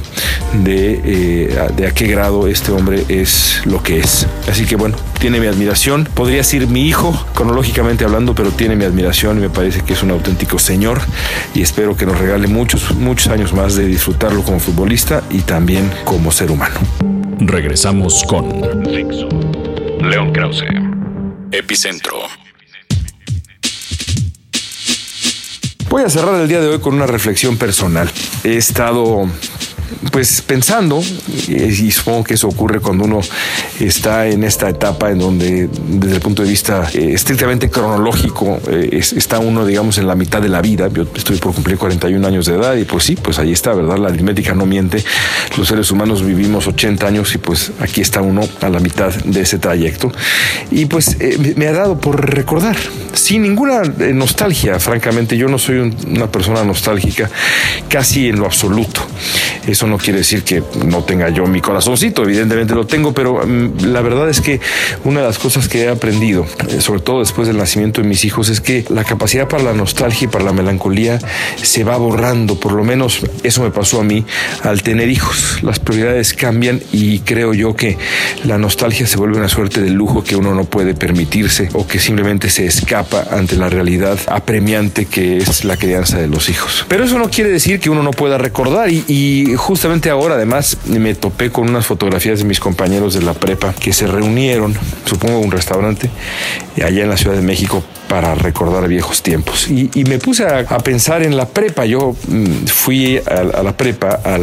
de, 0.63 1.01
eh, 1.03 1.67
de 1.75 1.87
a 1.87 1.91
qué 1.91 2.07
grado 2.07 2.47
este 2.47 2.71
hombre 2.71 3.03
es 3.07 3.61
lo 3.65 3.81
que 3.81 3.99
es. 3.99 4.27
Así 4.47 4.65
que 4.65 4.75
bueno, 4.75 4.97
tiene 5.19 5.39
mi 5.39 5.47
admiración. 5.47 6.05
Podría 6.05 6.37
decir 6.37 6.67
mi 6.67 6.87
hijo, 6.87 7.13
cronológicamente 7.35 8.05
hablando, 8.05 8.33
pero 8.33 8.51
tiene 8.51 8.75
mi 8.75 8.85
admiración 8.85 9.37
y 9.37 9.41
me 9.41 9.49
parece 9.49 9.81
que 9.81 9.93
es 9.93 10.01
un 10.01 10.11
auténtico 10.11 10.57
señor 10.57 11.01
y 11.53 11.61
espero 11.61 11.95
que 11.95 12.05
nos 12.05 12.17
regale 12.17 12.47
muchos, 12.47 12.95
muchos 12.95 13.27
años 13.27 13.53
más 13.53 13.75
de 13.75 13.85
disfrutarlo 13.85 14.43
como 14.43 14.59
futbolista 14.59 15.23
y 15.29 15.41
también 15.41 15.91
como 16.05 16.31
ser 16.31 16.51
humano. 16.51 16.79
Regresamos 17.39 18.23
con 18.27 18.61
León 20.01 20.31
Krause, 20.31 20.65
Epicentro. 21.51 22.19
Voy 25.89 26.03
a 26.03 26.09
cerrar 26.09 26.39
el 26.39 26.47
día 26.47 26.61
de 26.61 26.67
hoy 26.67 26.79
con 26.79 26.93
una 26.93 27.07
reflexión 27.07 27.57
personal. 27.57 28.09
He 28.43 28.55
estado 28.55 29.27
pues 30.11 30.41
pensando, 30.41 31.01
y 31.47 31.91
supongo 31.91 32.23
que 32.23 32.33
eso 32.35 32.47
ocurre 32.47 32.79
cuando 32.79 33.05
uno 33.05 33.21
está 33.79 34.27
en 34.27 34.43
esta 34.43 34.69
etapa 34.69 35.11
en 35.11 35.19
donde 35.19 35.69
desde 35.87 36.15
el 36.15 36.21
punto 36.21 36.43
de 36.43 36.49
vista 36.49 36.89
eh, 36.93 37.13
estrictamente 37.13 37.69
cronológico 37.69 38.59
eh, 38.69 38.89
está 38.91 39.39
uno 39.39 39.65
digamos 39.65 39.97
en 39.97 40.07
la 40.07 40.15
mitad 40.15 40.41
de 40.41 40.49
la 40.49 40.61
vida, 40.61 40.89
yo 40.89 41.05
estoy 41.15 41.37
por 41.37 41.53
cumplir 41.53 41.77
41 41.77 42.25
años 42.27 42.45
de 42.45 42.55
edad 42.55 42.75
y 42.75 42.85
pues 42.85 43.03
sí, 43.03 43.15
pues 43.15 43.39
ahí 43.39 43.51
está, 43.51 43.73
¿verdad? 43.73 43.97
La 43.97 44.09
aritmética 44.09 44.53
no 44.53 44.65
miente, 44.65 45.03
los 45.57 45.67
seres 45.67 45.91
humanos 45.91 46.25
vivimos 46.25 46.67
80 46.67 47.07
años 47.07 47.33
y 47.35 47.37
pues 47.37 47.71
aquí 47.79 48.01
está 48.01 48.21
uno 48.21 48.41
a 48.61 48.69
la 48.69 48.79
mitad 48.79 49.13
de 49.13 49.41
ese 49.41 49.59
trayecto 49.59 50.11
y 50.71 50.85
pues 50.85 51.17
eh, 51.19 51.53
me 51.55 51.67
ha 51.67 51.73
dado 51.73 51.99
por 51.99 52.33
recordar, 52.33 52.77
sin 53.13 53.43
ninguna 53.43 53.81
nostalgia, 54.13 54.79
francamente, 54.79 55.37
yo 55.37 55.47
no 55.47 55.57
soy 55.57 55.93
una 56.07 56.31
persona 56.31 56.63
nostálgica 56.63 57.29
casi 57.89 58.27
en 58.27 58.39
lo 58.39 58.45
absoluto. 58.45 59.05
Eso 59.79 59.87
no 59.87 59.97
quiere 59.97 60.19
decir 60.19 60.43
que 60.43 60.61
no 60.85 61.05
tenga 61.05 61.29
yo 61.29 61.47
mi 61.47 61.61
corazoncito, 61.61 62.23
evidentemente 62.23 62.75
lo 62.75 62.85
tengo, 62.85 63.13
pero 63.13 63.47
mm, 63.47 63.85
la 63.85 64.01
verdad 64.01 64.27
es 64.27 64.41
que 64.41 64.59
una 65.05 65.21
de 65.21 65.27
las 65.27 65.39
cosas 65.39 65.69
que 65.69 65.83
he 65.83 65.87
aprendido, 65.87 66.45
eh, 66.67 66.81
sobre 66.81 66.99
todo 66.99 67.19
después 67.19 67.47
del 67.47 67.55
nacimiento 67.55 68.01
de 68.01 68.07
mis 68.09 68.25
hijos, 68.25 68.49
es 68.49 68.59
que 68.59 68.83
la 68.89 69.05
capacidad 69.05 69.47
para 69.47 69.63
la 69.63 69.71
nostalgia 69.71 70.25
y 70.25 70.27
para 70.27 70.43
la 70.43 70.51
melancolía 70.51 71.17
se 71.63 71.85
va 71.85 71.95
borrando, 71.95 72.59
por 72.59 72.73
lo 72.73 72.83
menos 72.83 73.21
eso 73.43 73.63
me 73.63 73.71
pasó 73.71 74.01
a 74.01 74.03
mí 74.03 74.25
al 74.63 74.83
tener 74.83 75.07
hijos. 75.07 75.59
Las 75.63 75.79
prioridades 75.79 76.33
cambian 76.33 76.81
y 76.91 77.19
creo 77.19 77.53
yo 77.53 77.73
que 77.77 77.97
la 78.43 78.57
nostalgia 78.57 79.07
se 79.07 79.15
vuelve 79.15 79.37
una 79.37 79.47
suerte 79.47 79.79
de 79.79 79.91
lujo 79.91 80.25
que 80.25 80.35
uno 80.35 80.53
no 80.53 80.65
puede 80.65 80.93
permitirse 80.93 81.69
o 81.71 81.87
que 81.87 81.99
simplemente 81.99 82.49
se 82.49 82.65
escapa 82.65 83.27
ante 83.31 83.55
la 83.55 83.69
realidad 83.69 84.19
apremiante 84.27 85.05
que 85.05 85.37
es 85.37 85.63
la 85.63 85.77
crianza 85.77 86.17
de 86.17 86.27
los 86.27 86.49
hijos. 86.49 86.85
Pero 86.89 87.05
eso 87.05 87.17
no 87.17 87.29
quiere 87.29 87.49
decir 87.49 87.79
que 87.79 87.89
uno 87.89 88.03
no 88.03 88.11
pueda 88.11 88.37
recordar 88.37 88.91
y, 88.91 89.05
y 89.07 89.55
justamente 89.69 90.09
ahora 90.09 90.33
además 90.33 90.77
me 90.87 91.13
topé 91.13 91.51
con 91.51 91.69
unas 91.69 91.85
fotografías 91.85 92.39
de 92.39 92.45
mis 92.45 92.59
compañeros 92.59 93.13
de 93.13 93.21
la 93.21 93.35
prepa 93.35 93.71
que 93.71 93.93
se 93.93 94.07
reunieron, 94.07 94.75
supongo 95.05 95.37
un 95.37 95.51
restaurante, 95.51 96.09
allá 96.83 97.03
en 97.03 97.09
la 97.09 97.17
Ciudad 97.17 97.35
de 97.35 97.43
México 97.43 97.83
para 98.09 98.33
recordar 98.35 98.87
viejos 98.89 99.21
tiempos. 99.21 99.67
Y, 99.69 100.03
me 100.03 100.17
puse 100.17 100.43
a, 100.43 100.65
pensar 100.79 101.21
en 101.21 101.37
la 101.37 101.47
prepa. 101.47 101.85
Yo 101.85 102.15
mm, 102.27 102.65
fui 102.65 103.17
a, 103.17 103.63
la 103.63 103.77
prepa, 103.77 104.19
a, 104.25 104.37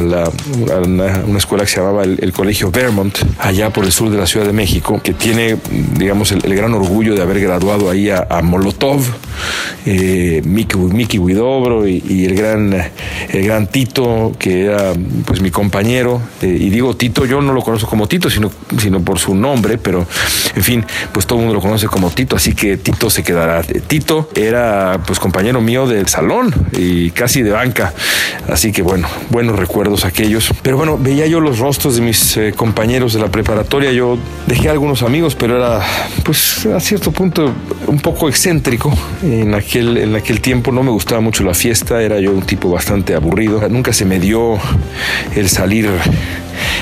una, 0.86 1.38
escuela 1.38 1.64
que 1.64 1.70
se 1.70 1.80
llamaba 1.80 2.04
el, 2.04 2.32
Colegio 2.32 2.70
Vermont, 2.70 3.18
allá 3.40 3.70
por 3.70 3.84
el 3.84 3.92
sur 3.92 4.08
de 4.10 4.18
la 4.18 4.26
Ciudad 4.26 4.46
de 4.46 4.52
México, 4.52 5.00
que 5.02 5.12
tiene, 5.12 5.56
digamos, 5.98 6.30
el, 6.32 6.54
gran 6.54 6.72
orgullo 6.74 7.14
de 7.14 7.22
haber 7.22 7.40
graduado 7.40 7.90
ahí 7.90 8.08
a, 8.08 8.40
Molotov, 8.40 9.02
eh, 9.84 10.42
Mickey, 10.44 11.18
Widobro 11.18 11.88
y, 11.88 12.24
el, 12.24 12.36
gran, 12.36 12.72
el 12.72 13.44
gran 13.44 13.66
Tito, 13.66 14.32
que 14.38 14.66
era 14.66 14.92
pues 15.24 15.40
mi 15.40 15.50
compañero. 15.50 16.22
Eh, 16.40 16.56
y 16.60 16.70
digo 16.70 16.94
Tito, 16.96 17.26
yo 17.26 17.42
no 17.42 17.52
lo 17.52 17.62
conozco 17.62 17.90
como 17.90 18.06
Tito, 18.06 18.30
sino, 18.30 18.52
sino 18.78 19.00
por 19.00 19.18
su 19.18 19.34
nombre, 19.34 19.76
pero 19.76 20.06
en 20.54 20.62
fin, 20.62 20.84
pues 21.10 21.26
todo 21.26 21.40
el 21.40 21.46
mundo 21.46 21.56
lo 21.56 21.62
conoce 21.62 21.88
como 21.88 22.10
Tito, 22.10 22.36
así 22.36 22.54
que 22.54 22.76
Tito 22.76 23.10
se 23.10 23.24
quedará 23.24 23.55
Tito 23.62 24.28
era 24.34 25.00
pues 25.06 25.18
compañero 25.18 25.60
mío 25.60 25.86
del 25.86 26.08
salón 26.08 26.54
y 26.72 27.10
casi 27.10 27.42
de 27.42 27.50
banca. 27.50 27.92
Así 28.48 28.72
que 28.72 28.82
bueno, 28.82 29.08
buenos 29.30 29.56
recuerdos 29.56 30.04
aquellos. 30.04 30.50
Pero 30.62 30.76
bueno, 30.76 30.98
veía 30.98 31.26
yo 31.26 31.40
los 31.40 31.58
rostros 31.58 31.96
de 31.96 32.02
mis 32.02 32.36
eh, 32.36 32.52
compañeros 32.56 33.12
de 33.12 33.20
la 33.20 33.28
preparatoria. 33.28 33.92
Yo 33.92 34.18
dejé 34.46 34.68
algunos 34.68 35.02
amigos, 35.02 35.34
pero 35.34 35.56
era 35.56 35.80
pues 36.24 36.66
a 36.66 36.80
cierto 36.80 37.12
punto 37.12 37.52
un 37.86 38.00
poco 38.00 38.28
excéntrico. 38.28 38.92
En 39.22 39.54
aquel, 39.54 39.96
en 39.98 40.14
aquel 40.14 40.40
tiempo 40.40 40.72
no 40.72 40.82
me 40.82 40.90
gustaba 40.90 41.20
mucho 41.20 41.44
la 41.44 41.54
fiesta, 41.54 42.02
era 42.02 42.20
yo 42.20 42.32
un 42.32 42.42
tipo 42.42 42.70
bastante 42.70 43.14
aburrido. 43.14 43.66
Nunca 43.68 43.92
se 43.92 44.04
me 44.04 44.18
dio 44.18 44.58
el 45.34 45.48
salir 45.48 45.88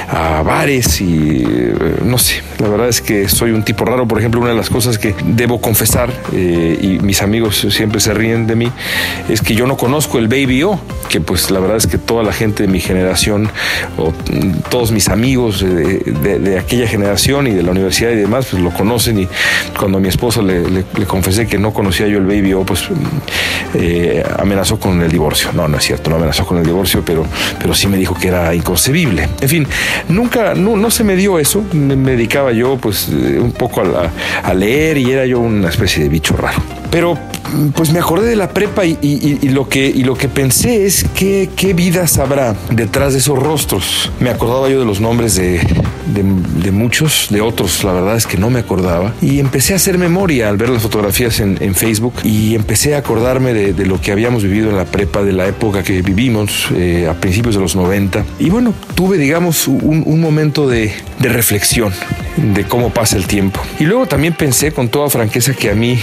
a 0.08 0.42
bares 0.42 1.00
y 1.00 1.44
eh, 1.46 1.74
no 2.04 2.18
sé, 2.18 2.42
la 2.58 2.68
verdad 2.68 2.88
es 2.88 3.00
que 3.00 3.28
soy 3.28 3.50
un 3.50 3.62
tipo 3.64 3.84
raro. 3.84 4.06
Por 4.06 4.18
ejemplo, 4.18 4.40
una 4.40 4.50
de 4.50 4.56
las 4.56 4.70
cosas 4.70 4.98
que 4.98 5.14
debo 5.24 5.60
confesar, 5.60 6.10
eh, 6.32 6.78
y 6.80 6.98
mis 7.00 7.22
amigos 7.22 7.66
siempre 7.70 8.00
se 8.00 8.14
ríen 8.14 8.46
de 8.46 8.56
mí, 8.56 8.70
es 9.28 9.40
que 9.40 9.54
yo 9.54 9.66
no 9.66 9.76
conozco 9.76 10.18
el 10.18 10.28
Baby 10.28 10.62
O, 10.64 10.80
que 11.08 11.20
pues 11.20 11.50
la 11.50 11.60
verdad 11.60 11.76
es 11.76 11.86
que 11.86 11.98
toda 11.98 12.22
la 12.22 12.32
gente 12.32 12.64
de 12.64 12.68
mi 12.68 12.80
generación, 12.80 13.48
o 13.98 14.12
todos 14.70 14.92
mis 14.92 15.08
amigos 15.08 15.60
de, 15.60 16.58
aquella 16.58 16.86
generación 16.86 17.46
y 17.46 17.50
de 17.50 17.62
la 17.62 17.70
universidad 17.70 18.10
y 18.10 18.16
demás, 18.16 18.46
pues 18.50 18.62
lo 18.62 18.70
conocen. 18.70 19.18
Y 19.20 19.28
cuando 19.78 19.98
a 19.98 20.00
mi 20.00 20.08
esposa 20.08 20.42
le, 20.42 20.84
confesé 21.06 21.46
que 21.46 21.58
no 21.58 21.72
conocía 21.72 22.06
yo 22.06 22.18
el 22.18 22.26
Baby 22.26 22.54
O, 22.54 22.64
pues 22.64 22.88
eh, 23.74 24.24
amenazó 24.38 24.78
con 24.78 25.02
el 25.02 25.10
divorcio. 25.10 25.52
No, 25.52 25.68
no 25.68 25.78
es 25.78 25.84
cierto, 25.84 26.10
no 26.10 26.16
amenazó 26.16 26.46
con 26.46 26.58
el 26.58 26.64
divorcio, 26.64 27.02
pero, 27.04 27.26
pero 27.58 27.74
sí 27.74 27.86
me 27.86 27.96
dijo 27.96 28.14
que 28.14 28.28
era 28.28 28.54
inconcebible. 28.54 29.28
En 29.40 29.48
fin, 29.48 29.66
nunca, 30.08 30.54
no, 30.54 30.90
se 30.90 31.04
me 31.04 31.16
dio 31.16 31.38
eso. 31.38 31.64
Me, 31.72 31.94
dedicaba 32.14 32.43
yo 32.52 32.76
pues 32.76 33.08
eh, 33.08 33.38
un 33.38 33.52
poco 33.52 33.82
a, 33.82 34.54
leer 34.54 34.98
y 34.98 35.10
era 35.10 35.26
yo 35.26 35.40
una 35.40 35.68
especie 35.68 36.02
de 36.02 36.08
bicho 36.08 36.36
raro. 36.36 36.62
Pero 36.90 37.18
pues 37.74 37.92
me 37.92 37.98
acordé 37.98 38.28
de 38.28 38.36
la 38.36 38.50
prepa 38.50 38.84
y, 38.84 39.48
lo, 39.48 39.68
que, 39.68 39.86
y 39.86 40.04
lo 40.04 40.16
que 40.16 40.28
pensé 40.28 40.86
es 40.86 41.04
que, 41.14 41.50
qué 41.56 41.74
vidas 41.74 42.18
habrá 42.18 42.54
detrás 42.70 43.12
de 43.12 43.18
esos 43.18 43.38
rostros. 43.38 44.10
Me 44.20 44.30
acordaba 44.30 44.68
yo 44.68 44.80
de 44.80 44.86
los 44.86 45.00
nombres 45.00 45.34
de, 45.36 45.60
de, 46.06 46.72
muchos, 46.72 47.28
de 47.30 47.40
otros, 47.40 47.84
la 47.84 47.92
verdad 47.92 48.16
es 48.16 48.26
que 48.26 48.36
no 48.36 48.50
me 48.50 48.60
acordaba. 48.60 49.14
Y 49.20 49.40
empecé 49.40 49.72
a 49.72 49.76
hacer 49.76 49.98
memoria 49.98 50.48
al 50.48 50.56
ver 50.56 50.68
las 50.68 50.82
fotografías 50.82 51.40
en, 51.40 51.74
Facebook 51.74 52.14
y 52.22 52.54
empecé 52.54 52.94
a 52.94 52.98
acordarme 52.98 53.52
de, 53.52 53.86
lo 53.86 54.00
que 54.00 54.12
habíamos 54.12 54.44
vivido 54.44 54.70
en 54.70 54.76
la 54.76 54.84
prepa, 54.84 55.22
de 55.22 55.32
la 55.32 55.46
época 55.46 55.82
que 55.82 56.02
vivimos 56.02 56.68
eh, 56.74 57.08
a 57.10 57.14
principios 57.14 57.56
de 57.56 57.60
los 57.60 57.74
90. 57.74 58.24
Y 58.38 58.50
bueno, 58.50 58.72
tuve, 58.94 59.18
digamos, 59.18 59.66
un, 59.66 60.20
momento 60.20 60.68
de, 60.68 60.92
de 61.18 61.28
reflexión 61.28 61.92
de 62.36 62.64
cómo 62.64 62.90
pasa 62.90 63.16
el 63.16 63.26
tiempo. 63.26 63.60
Y 63.78 63.84
luego 63.84 64.06
también 64.06 64.34
pensé 64.34 64.72
con 64.72 64.88
toda 64.88 65.10
franqueza 65.10 65.52
que 65.54 65.70
a 65.70 65.74
mí 65.74 65.98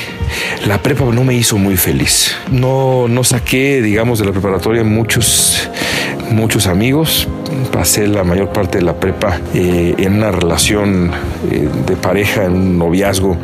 la 0.67 0.82
prepa 0.82 1.06
no 1.06 1.23
me 1.23 1.30
hizo 1.35 1.57
muy 1.57 1.77
feliz. 1.77 2.35
No, 2.51 3.07
no 3.07 3.23
saqué, 3.23 3.81
digamos, 3.81 4.19
de 4.19 4.25
la 4.25 4.31
preparatoria 4.31 4.83
muchos 4.83 5.69
muchos 6.31 6.67
amigos. 6.67 7.27
Pasé 7.71 8.08
la 8.08 8.24
mayor 8.24 8.50
parte 8.50 8.80
de 8.80 8.84
la 8.84 8.93
prepa 8.93 9.39
eh, 9.54 9.95
en 9.97 10.15
una 10.15 10.32
relación 10.32 11.12
eh, 11.52 11.69
de 11.86 11.95
pareja, 11.95 12.45
en 12.45 12.54
un 12.54 12.78
noviazgo 12.78 13.38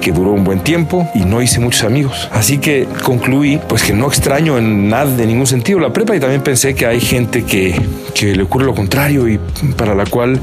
que 0.00 0.12
duró 0.12 0.32
un 0.32 0.44
buen 0.44 0.60
tiempo 0.60 1.08
y 1.14 1.20
no 1.20 1.42
hice 1.42 1.60
muchos 1.60 1.84
amigos. 1.84 2.28
Así 2.32 2.58
que 2.58 2.86
concluí 3.02 3.60
pues 3.68 3.82
que 3.82 3.92
no 3.92 4.06
extraño 4.06 4.58
en 4.58 4.88
nada, 4.88 5.14
de 5.16 5.26
ningún 5.26 5.46
sentido 5.46 5.80
la 5.80 5.92
prepa 5.92 6.16
y 6.16 6.20
también 6.20 6.42
pensé 6.42 6.74
que 6.74 6.86
hay 6.86 7.00
gente 7.00 7.44
que, 7.44 7.74
que 8.14 8.34
le 8.34 8.42
ocurre 8.42 8.64
lo 8.64 8.74
contrario 8.74 9.28
y 9.28 9.38
para 9.76 9.94
la 9.94 10.06
cual 10.06 10.40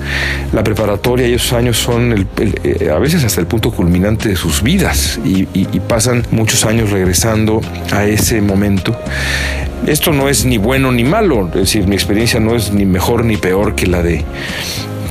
la 0.52 0.64
preparatoria 0.64 1.28
y 1.28 1.34
esos 1.34 1.54
años 1.54 1.78
son 1.78 2.28
eh, 2.38 2.90
a 2.94 3.00
veces 3.00 3.24
hasta 3.24 3.40
el 3.40 3.48
punto 3.48 3.72
culminante 3.72 4.30
de 4.30 4.36
sus 4.36 4.62
vidas 4.62 5.20
y, 5.24 5.48
y 5.54 5.80
pasan 5.80 6.26
muchos 6.32 6.66
años 6.66 6.92
regresando 6.92 7.62
a 7.92 8.06
ese 8.06 8.42
momento 8.42 8.96
esto 9.88 10.14
no 10.14 10.30
es 10.30 10.46
ni 10.46 10.58
bueno 10.58 10.92
ni 10.92 11.04
malo, 11.04 11.48
es 11.48 11.54
decir, 11.54 11.88
mi 11.88 11.96
experiencia 11.96 12.40
no 12.40 12.56
es 12.56 12.72
ni 12.72 12.86
mejor 12.86 13.21
ni 13.26 13.38
peor 13.38 13.76
que 13.76 13.88
la 13.88 14.02
de 14.02 14.24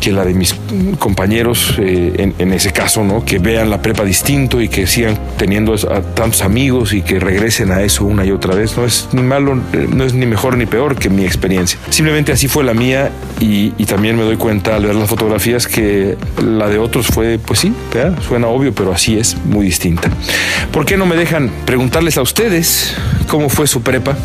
que 0.00 0.12
la 0.12 0.24
de 0.24 0.34
mis 0.34 0.54
compañeros 0.98 1.74
eh, 1.78 2.32
en, 2.38 2.52
ese 2.52 2.72
caso, 2.72 3.04
¿no? 3.04 3.24
Que 3.24 3.38
vean 3.38 3.70
la 3.70 3.82
prepa 3.82 4.04
distinto 4.04 4.60
y 4.60 4.68
que 4.68 4.86
sigan 4.86 5.18
teniendo 5.36 5.74
tantos 6.14 6.42
amigos 6.42 6.92
y 6.92 7.02
que 7.02 7.20
regresen 7.20 7.70
a 7.70 7.82
eso 7.82 8.04
una 8.04 8.24
y 8.24 8.32
otra 8.32 8.54
vez. 8.54 8.76
No 8.76 8.84
es 8.84 9.08
ni 9.12 9.22
malo, 9.22 9.60
eh, 9.72 9.86
no 9.88 10.04
es 10.04 10.14
ni 10.14 10.26
mejor 10.26 10.56
ni 10.56 10.66
peor 10.66 10.96
que 10.96 11.10
mi 11.10 11.24
experiencia. 11.24 11.78
Simplemente 11.90 12.32
así 12.32 12.48
fue 12.48 12.64
la 12.64 12.74
mía 12.74 13.10
y, 13.40 13.70
también 13.90 14.16
me 14.16 14.22
doy 14.22 14.36
cuenta 14.36 14.76
al 14.76 14.86
ver 14.86 14.94
las 14.94 15.08
fotografías 15.08 15.66
que 15.66 16.16
la 16.40 16.68
de 16.68 16.78
otros 16.78 17.08
fue, 17.08 17.40
pues 17.44 17.58
sí, 17.58 17.72
suena 18.28 18.46
obvio, 18.46 18.72
pero 18.72 18.92
así 18.92 19.18
es, 19.18 19.36
muy 19.44 19.66
distinta. 19.66 20.08
¿Por 20.72 20.86
qué 20.86 20.96
no 20.96 21.06
me 21.06 21.16
dejan 21.16 21.50
preguntarles 21.66 22.16
a 22.16 22.22
ustedes 22.22 22.94
cómo 23.26 23.48
fue 23.48 23.66
su 23.66 23.82
prepa? 23.82 24.16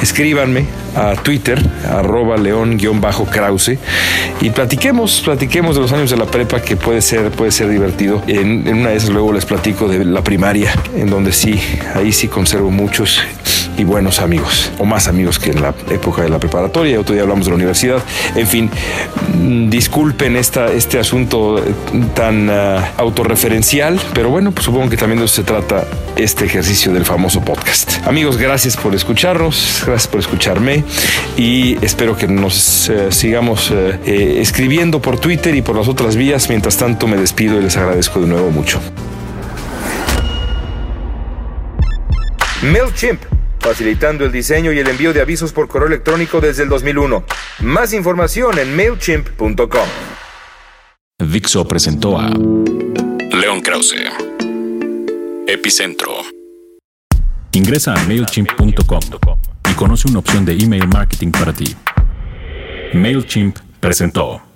Escríbanme 0.00 0.66
a 0.94 1.14
Twitter, 1.14 1.60
arroba 1.88 2.36
león-krause 2.36 3.78
y 4.40 4.50
platiquemos, 4.50 5.09
platiquemos 5.24 5.74
de 5.74 5.82
los 5.82 5.92
años 5.92 6.10
de 6.10 6.16
la 6.16 6.26
prepa 6.26 6.62
que 6.62 6.76
puede 6.76 7.02
ser, 7.02 7.30
puede 7.30 7.50
ser 7.50 7.68
divertido. 7.68 8.22
En, 8.26 8.66
en 8.66 8.78
una 8.78 8.90
de 8.90 8.96
esas 8.96 9.10
luego 9.10 9.32
les 9.32 9.44
platico 9.44 9.88
de 9.88 10.04
la 10.04 10.22
primaria, 10.22 10.72
en 10.94 11.10
donde 11.10 11.32
sí, 11.32 11.60
ahí 11.94 12.12
sí 12.12 12.28
conservo 12.28 12.70
muchos 12.70 13.20
y 13.80 13.84
buenos 13.84 14.20
amigos, 14.20 14.70
o 14.78 14.84
más 14.84 15.08
amigos 15.08 15.38
que 15.38 15.50
en 15.50 15.62
la 15.62 15.74
época 15.90 16.22
de 16.22 16.28
la 16.28 16.38
preparatoria, 16.38 17.00
otro 17.00 17.14
día 17.14 17.22
hablamos 17.22 17.46
de 17.46 17.50
la 17.50 17.56
universidad. 17.56 18.02
En 18.36 18.46
fin, 18.46 18.70
mm, 19.34 19.70
disculpen 19.70 20.36
esta, 20.36 20.70
este 20.70 20.98
asunto 20.98 21.58
eh, 21.58 21.72
tan 22.14 22.50
ah, 22.50 22.92
autorreferencial, 22.98 23.98
pero 24.12 24.28
bueno, 24.28 24.52
pues 24.52 24.66
supongo 24.66 24.90
que 24.90 24.98
también 24.98 25.26
se 25.26 25.44
trata 25.44 25.86
este 26.16 26.44
ejercicio 26.44 26.92
del 26.92 27.06
famoso 27.06 27.40
podcast. 27.40 28.06
Amigos, 28.06 28.36
gracias 28.36 28.76
por 28.76 28.94
escucharnos, 28.94 29.82
gracias 29.86 30.08
por 30.08 30.20
escucharme 30.20 30.84
y 31.38 31.82
espero 31.82 32.16
que 32.16 32.28
nos 32.28 32.90
eh, 32.90 33.10
sigamos 33.10 33.72
eh, 33.72 34.40
escribiendo 34.40 35.00
por 35.00 35.18
Twitter 35.18 35.54
y 35.54 35.62
por 35.62 35.74
las 35.74 35.88
otras 35.88 36.16
vías. 36.16 36.50
Mientras 36.50 36.76
tanto, 36.76 37.06
me 37.06 37.16
despido 37.16 37.58
y 37.58 37.62
les 37.62 37.78
agradezco 37.78 38.20
de 38.20 38.26
nuevo 38.26 38.50
mucho. 38.50 38.78
MailChimp 42.62 43.39
facilitando 43.60 44.24
el 44.24 44.32
diseño 44.32 44.72
y 44.72 44.78
el 44.78 44.88
envío 44.88 45.12
de 45.12 45.20
avisos 45.20 45.52
por 45.52 45.68
correo 45.68 45.86
electrónico 45.88 46.40
desde 46.40 46.64
el 46.64 46.68
2001. 46.68 47.24
Más 47.60 47.92
información 47.92 48.58
en 48.58 48.74
mailchimp.com. 48.74 49.88
Dixo 51.18 51.68
presentó 51.68 52.18
a 52.18 52.28
León 52.28 53.60
Krause. 53.62 53.94
Epicentro. 55.46 56.10
Ingresa 57.52 57.94
a 57.94 58.04
mailchimp.com 58.04 59.00
y 59.70 59.74
conoce 59.74 60.08
una 60.08 60.20
opción 60.20 60.44
de 60.44 60.54
email 60.54 60.88
marketing 60.88 61.30
para 61.30 61.52
ti. 61.52 61.76
MailChimp 62.92 63.58
presentó. 63.78 64.49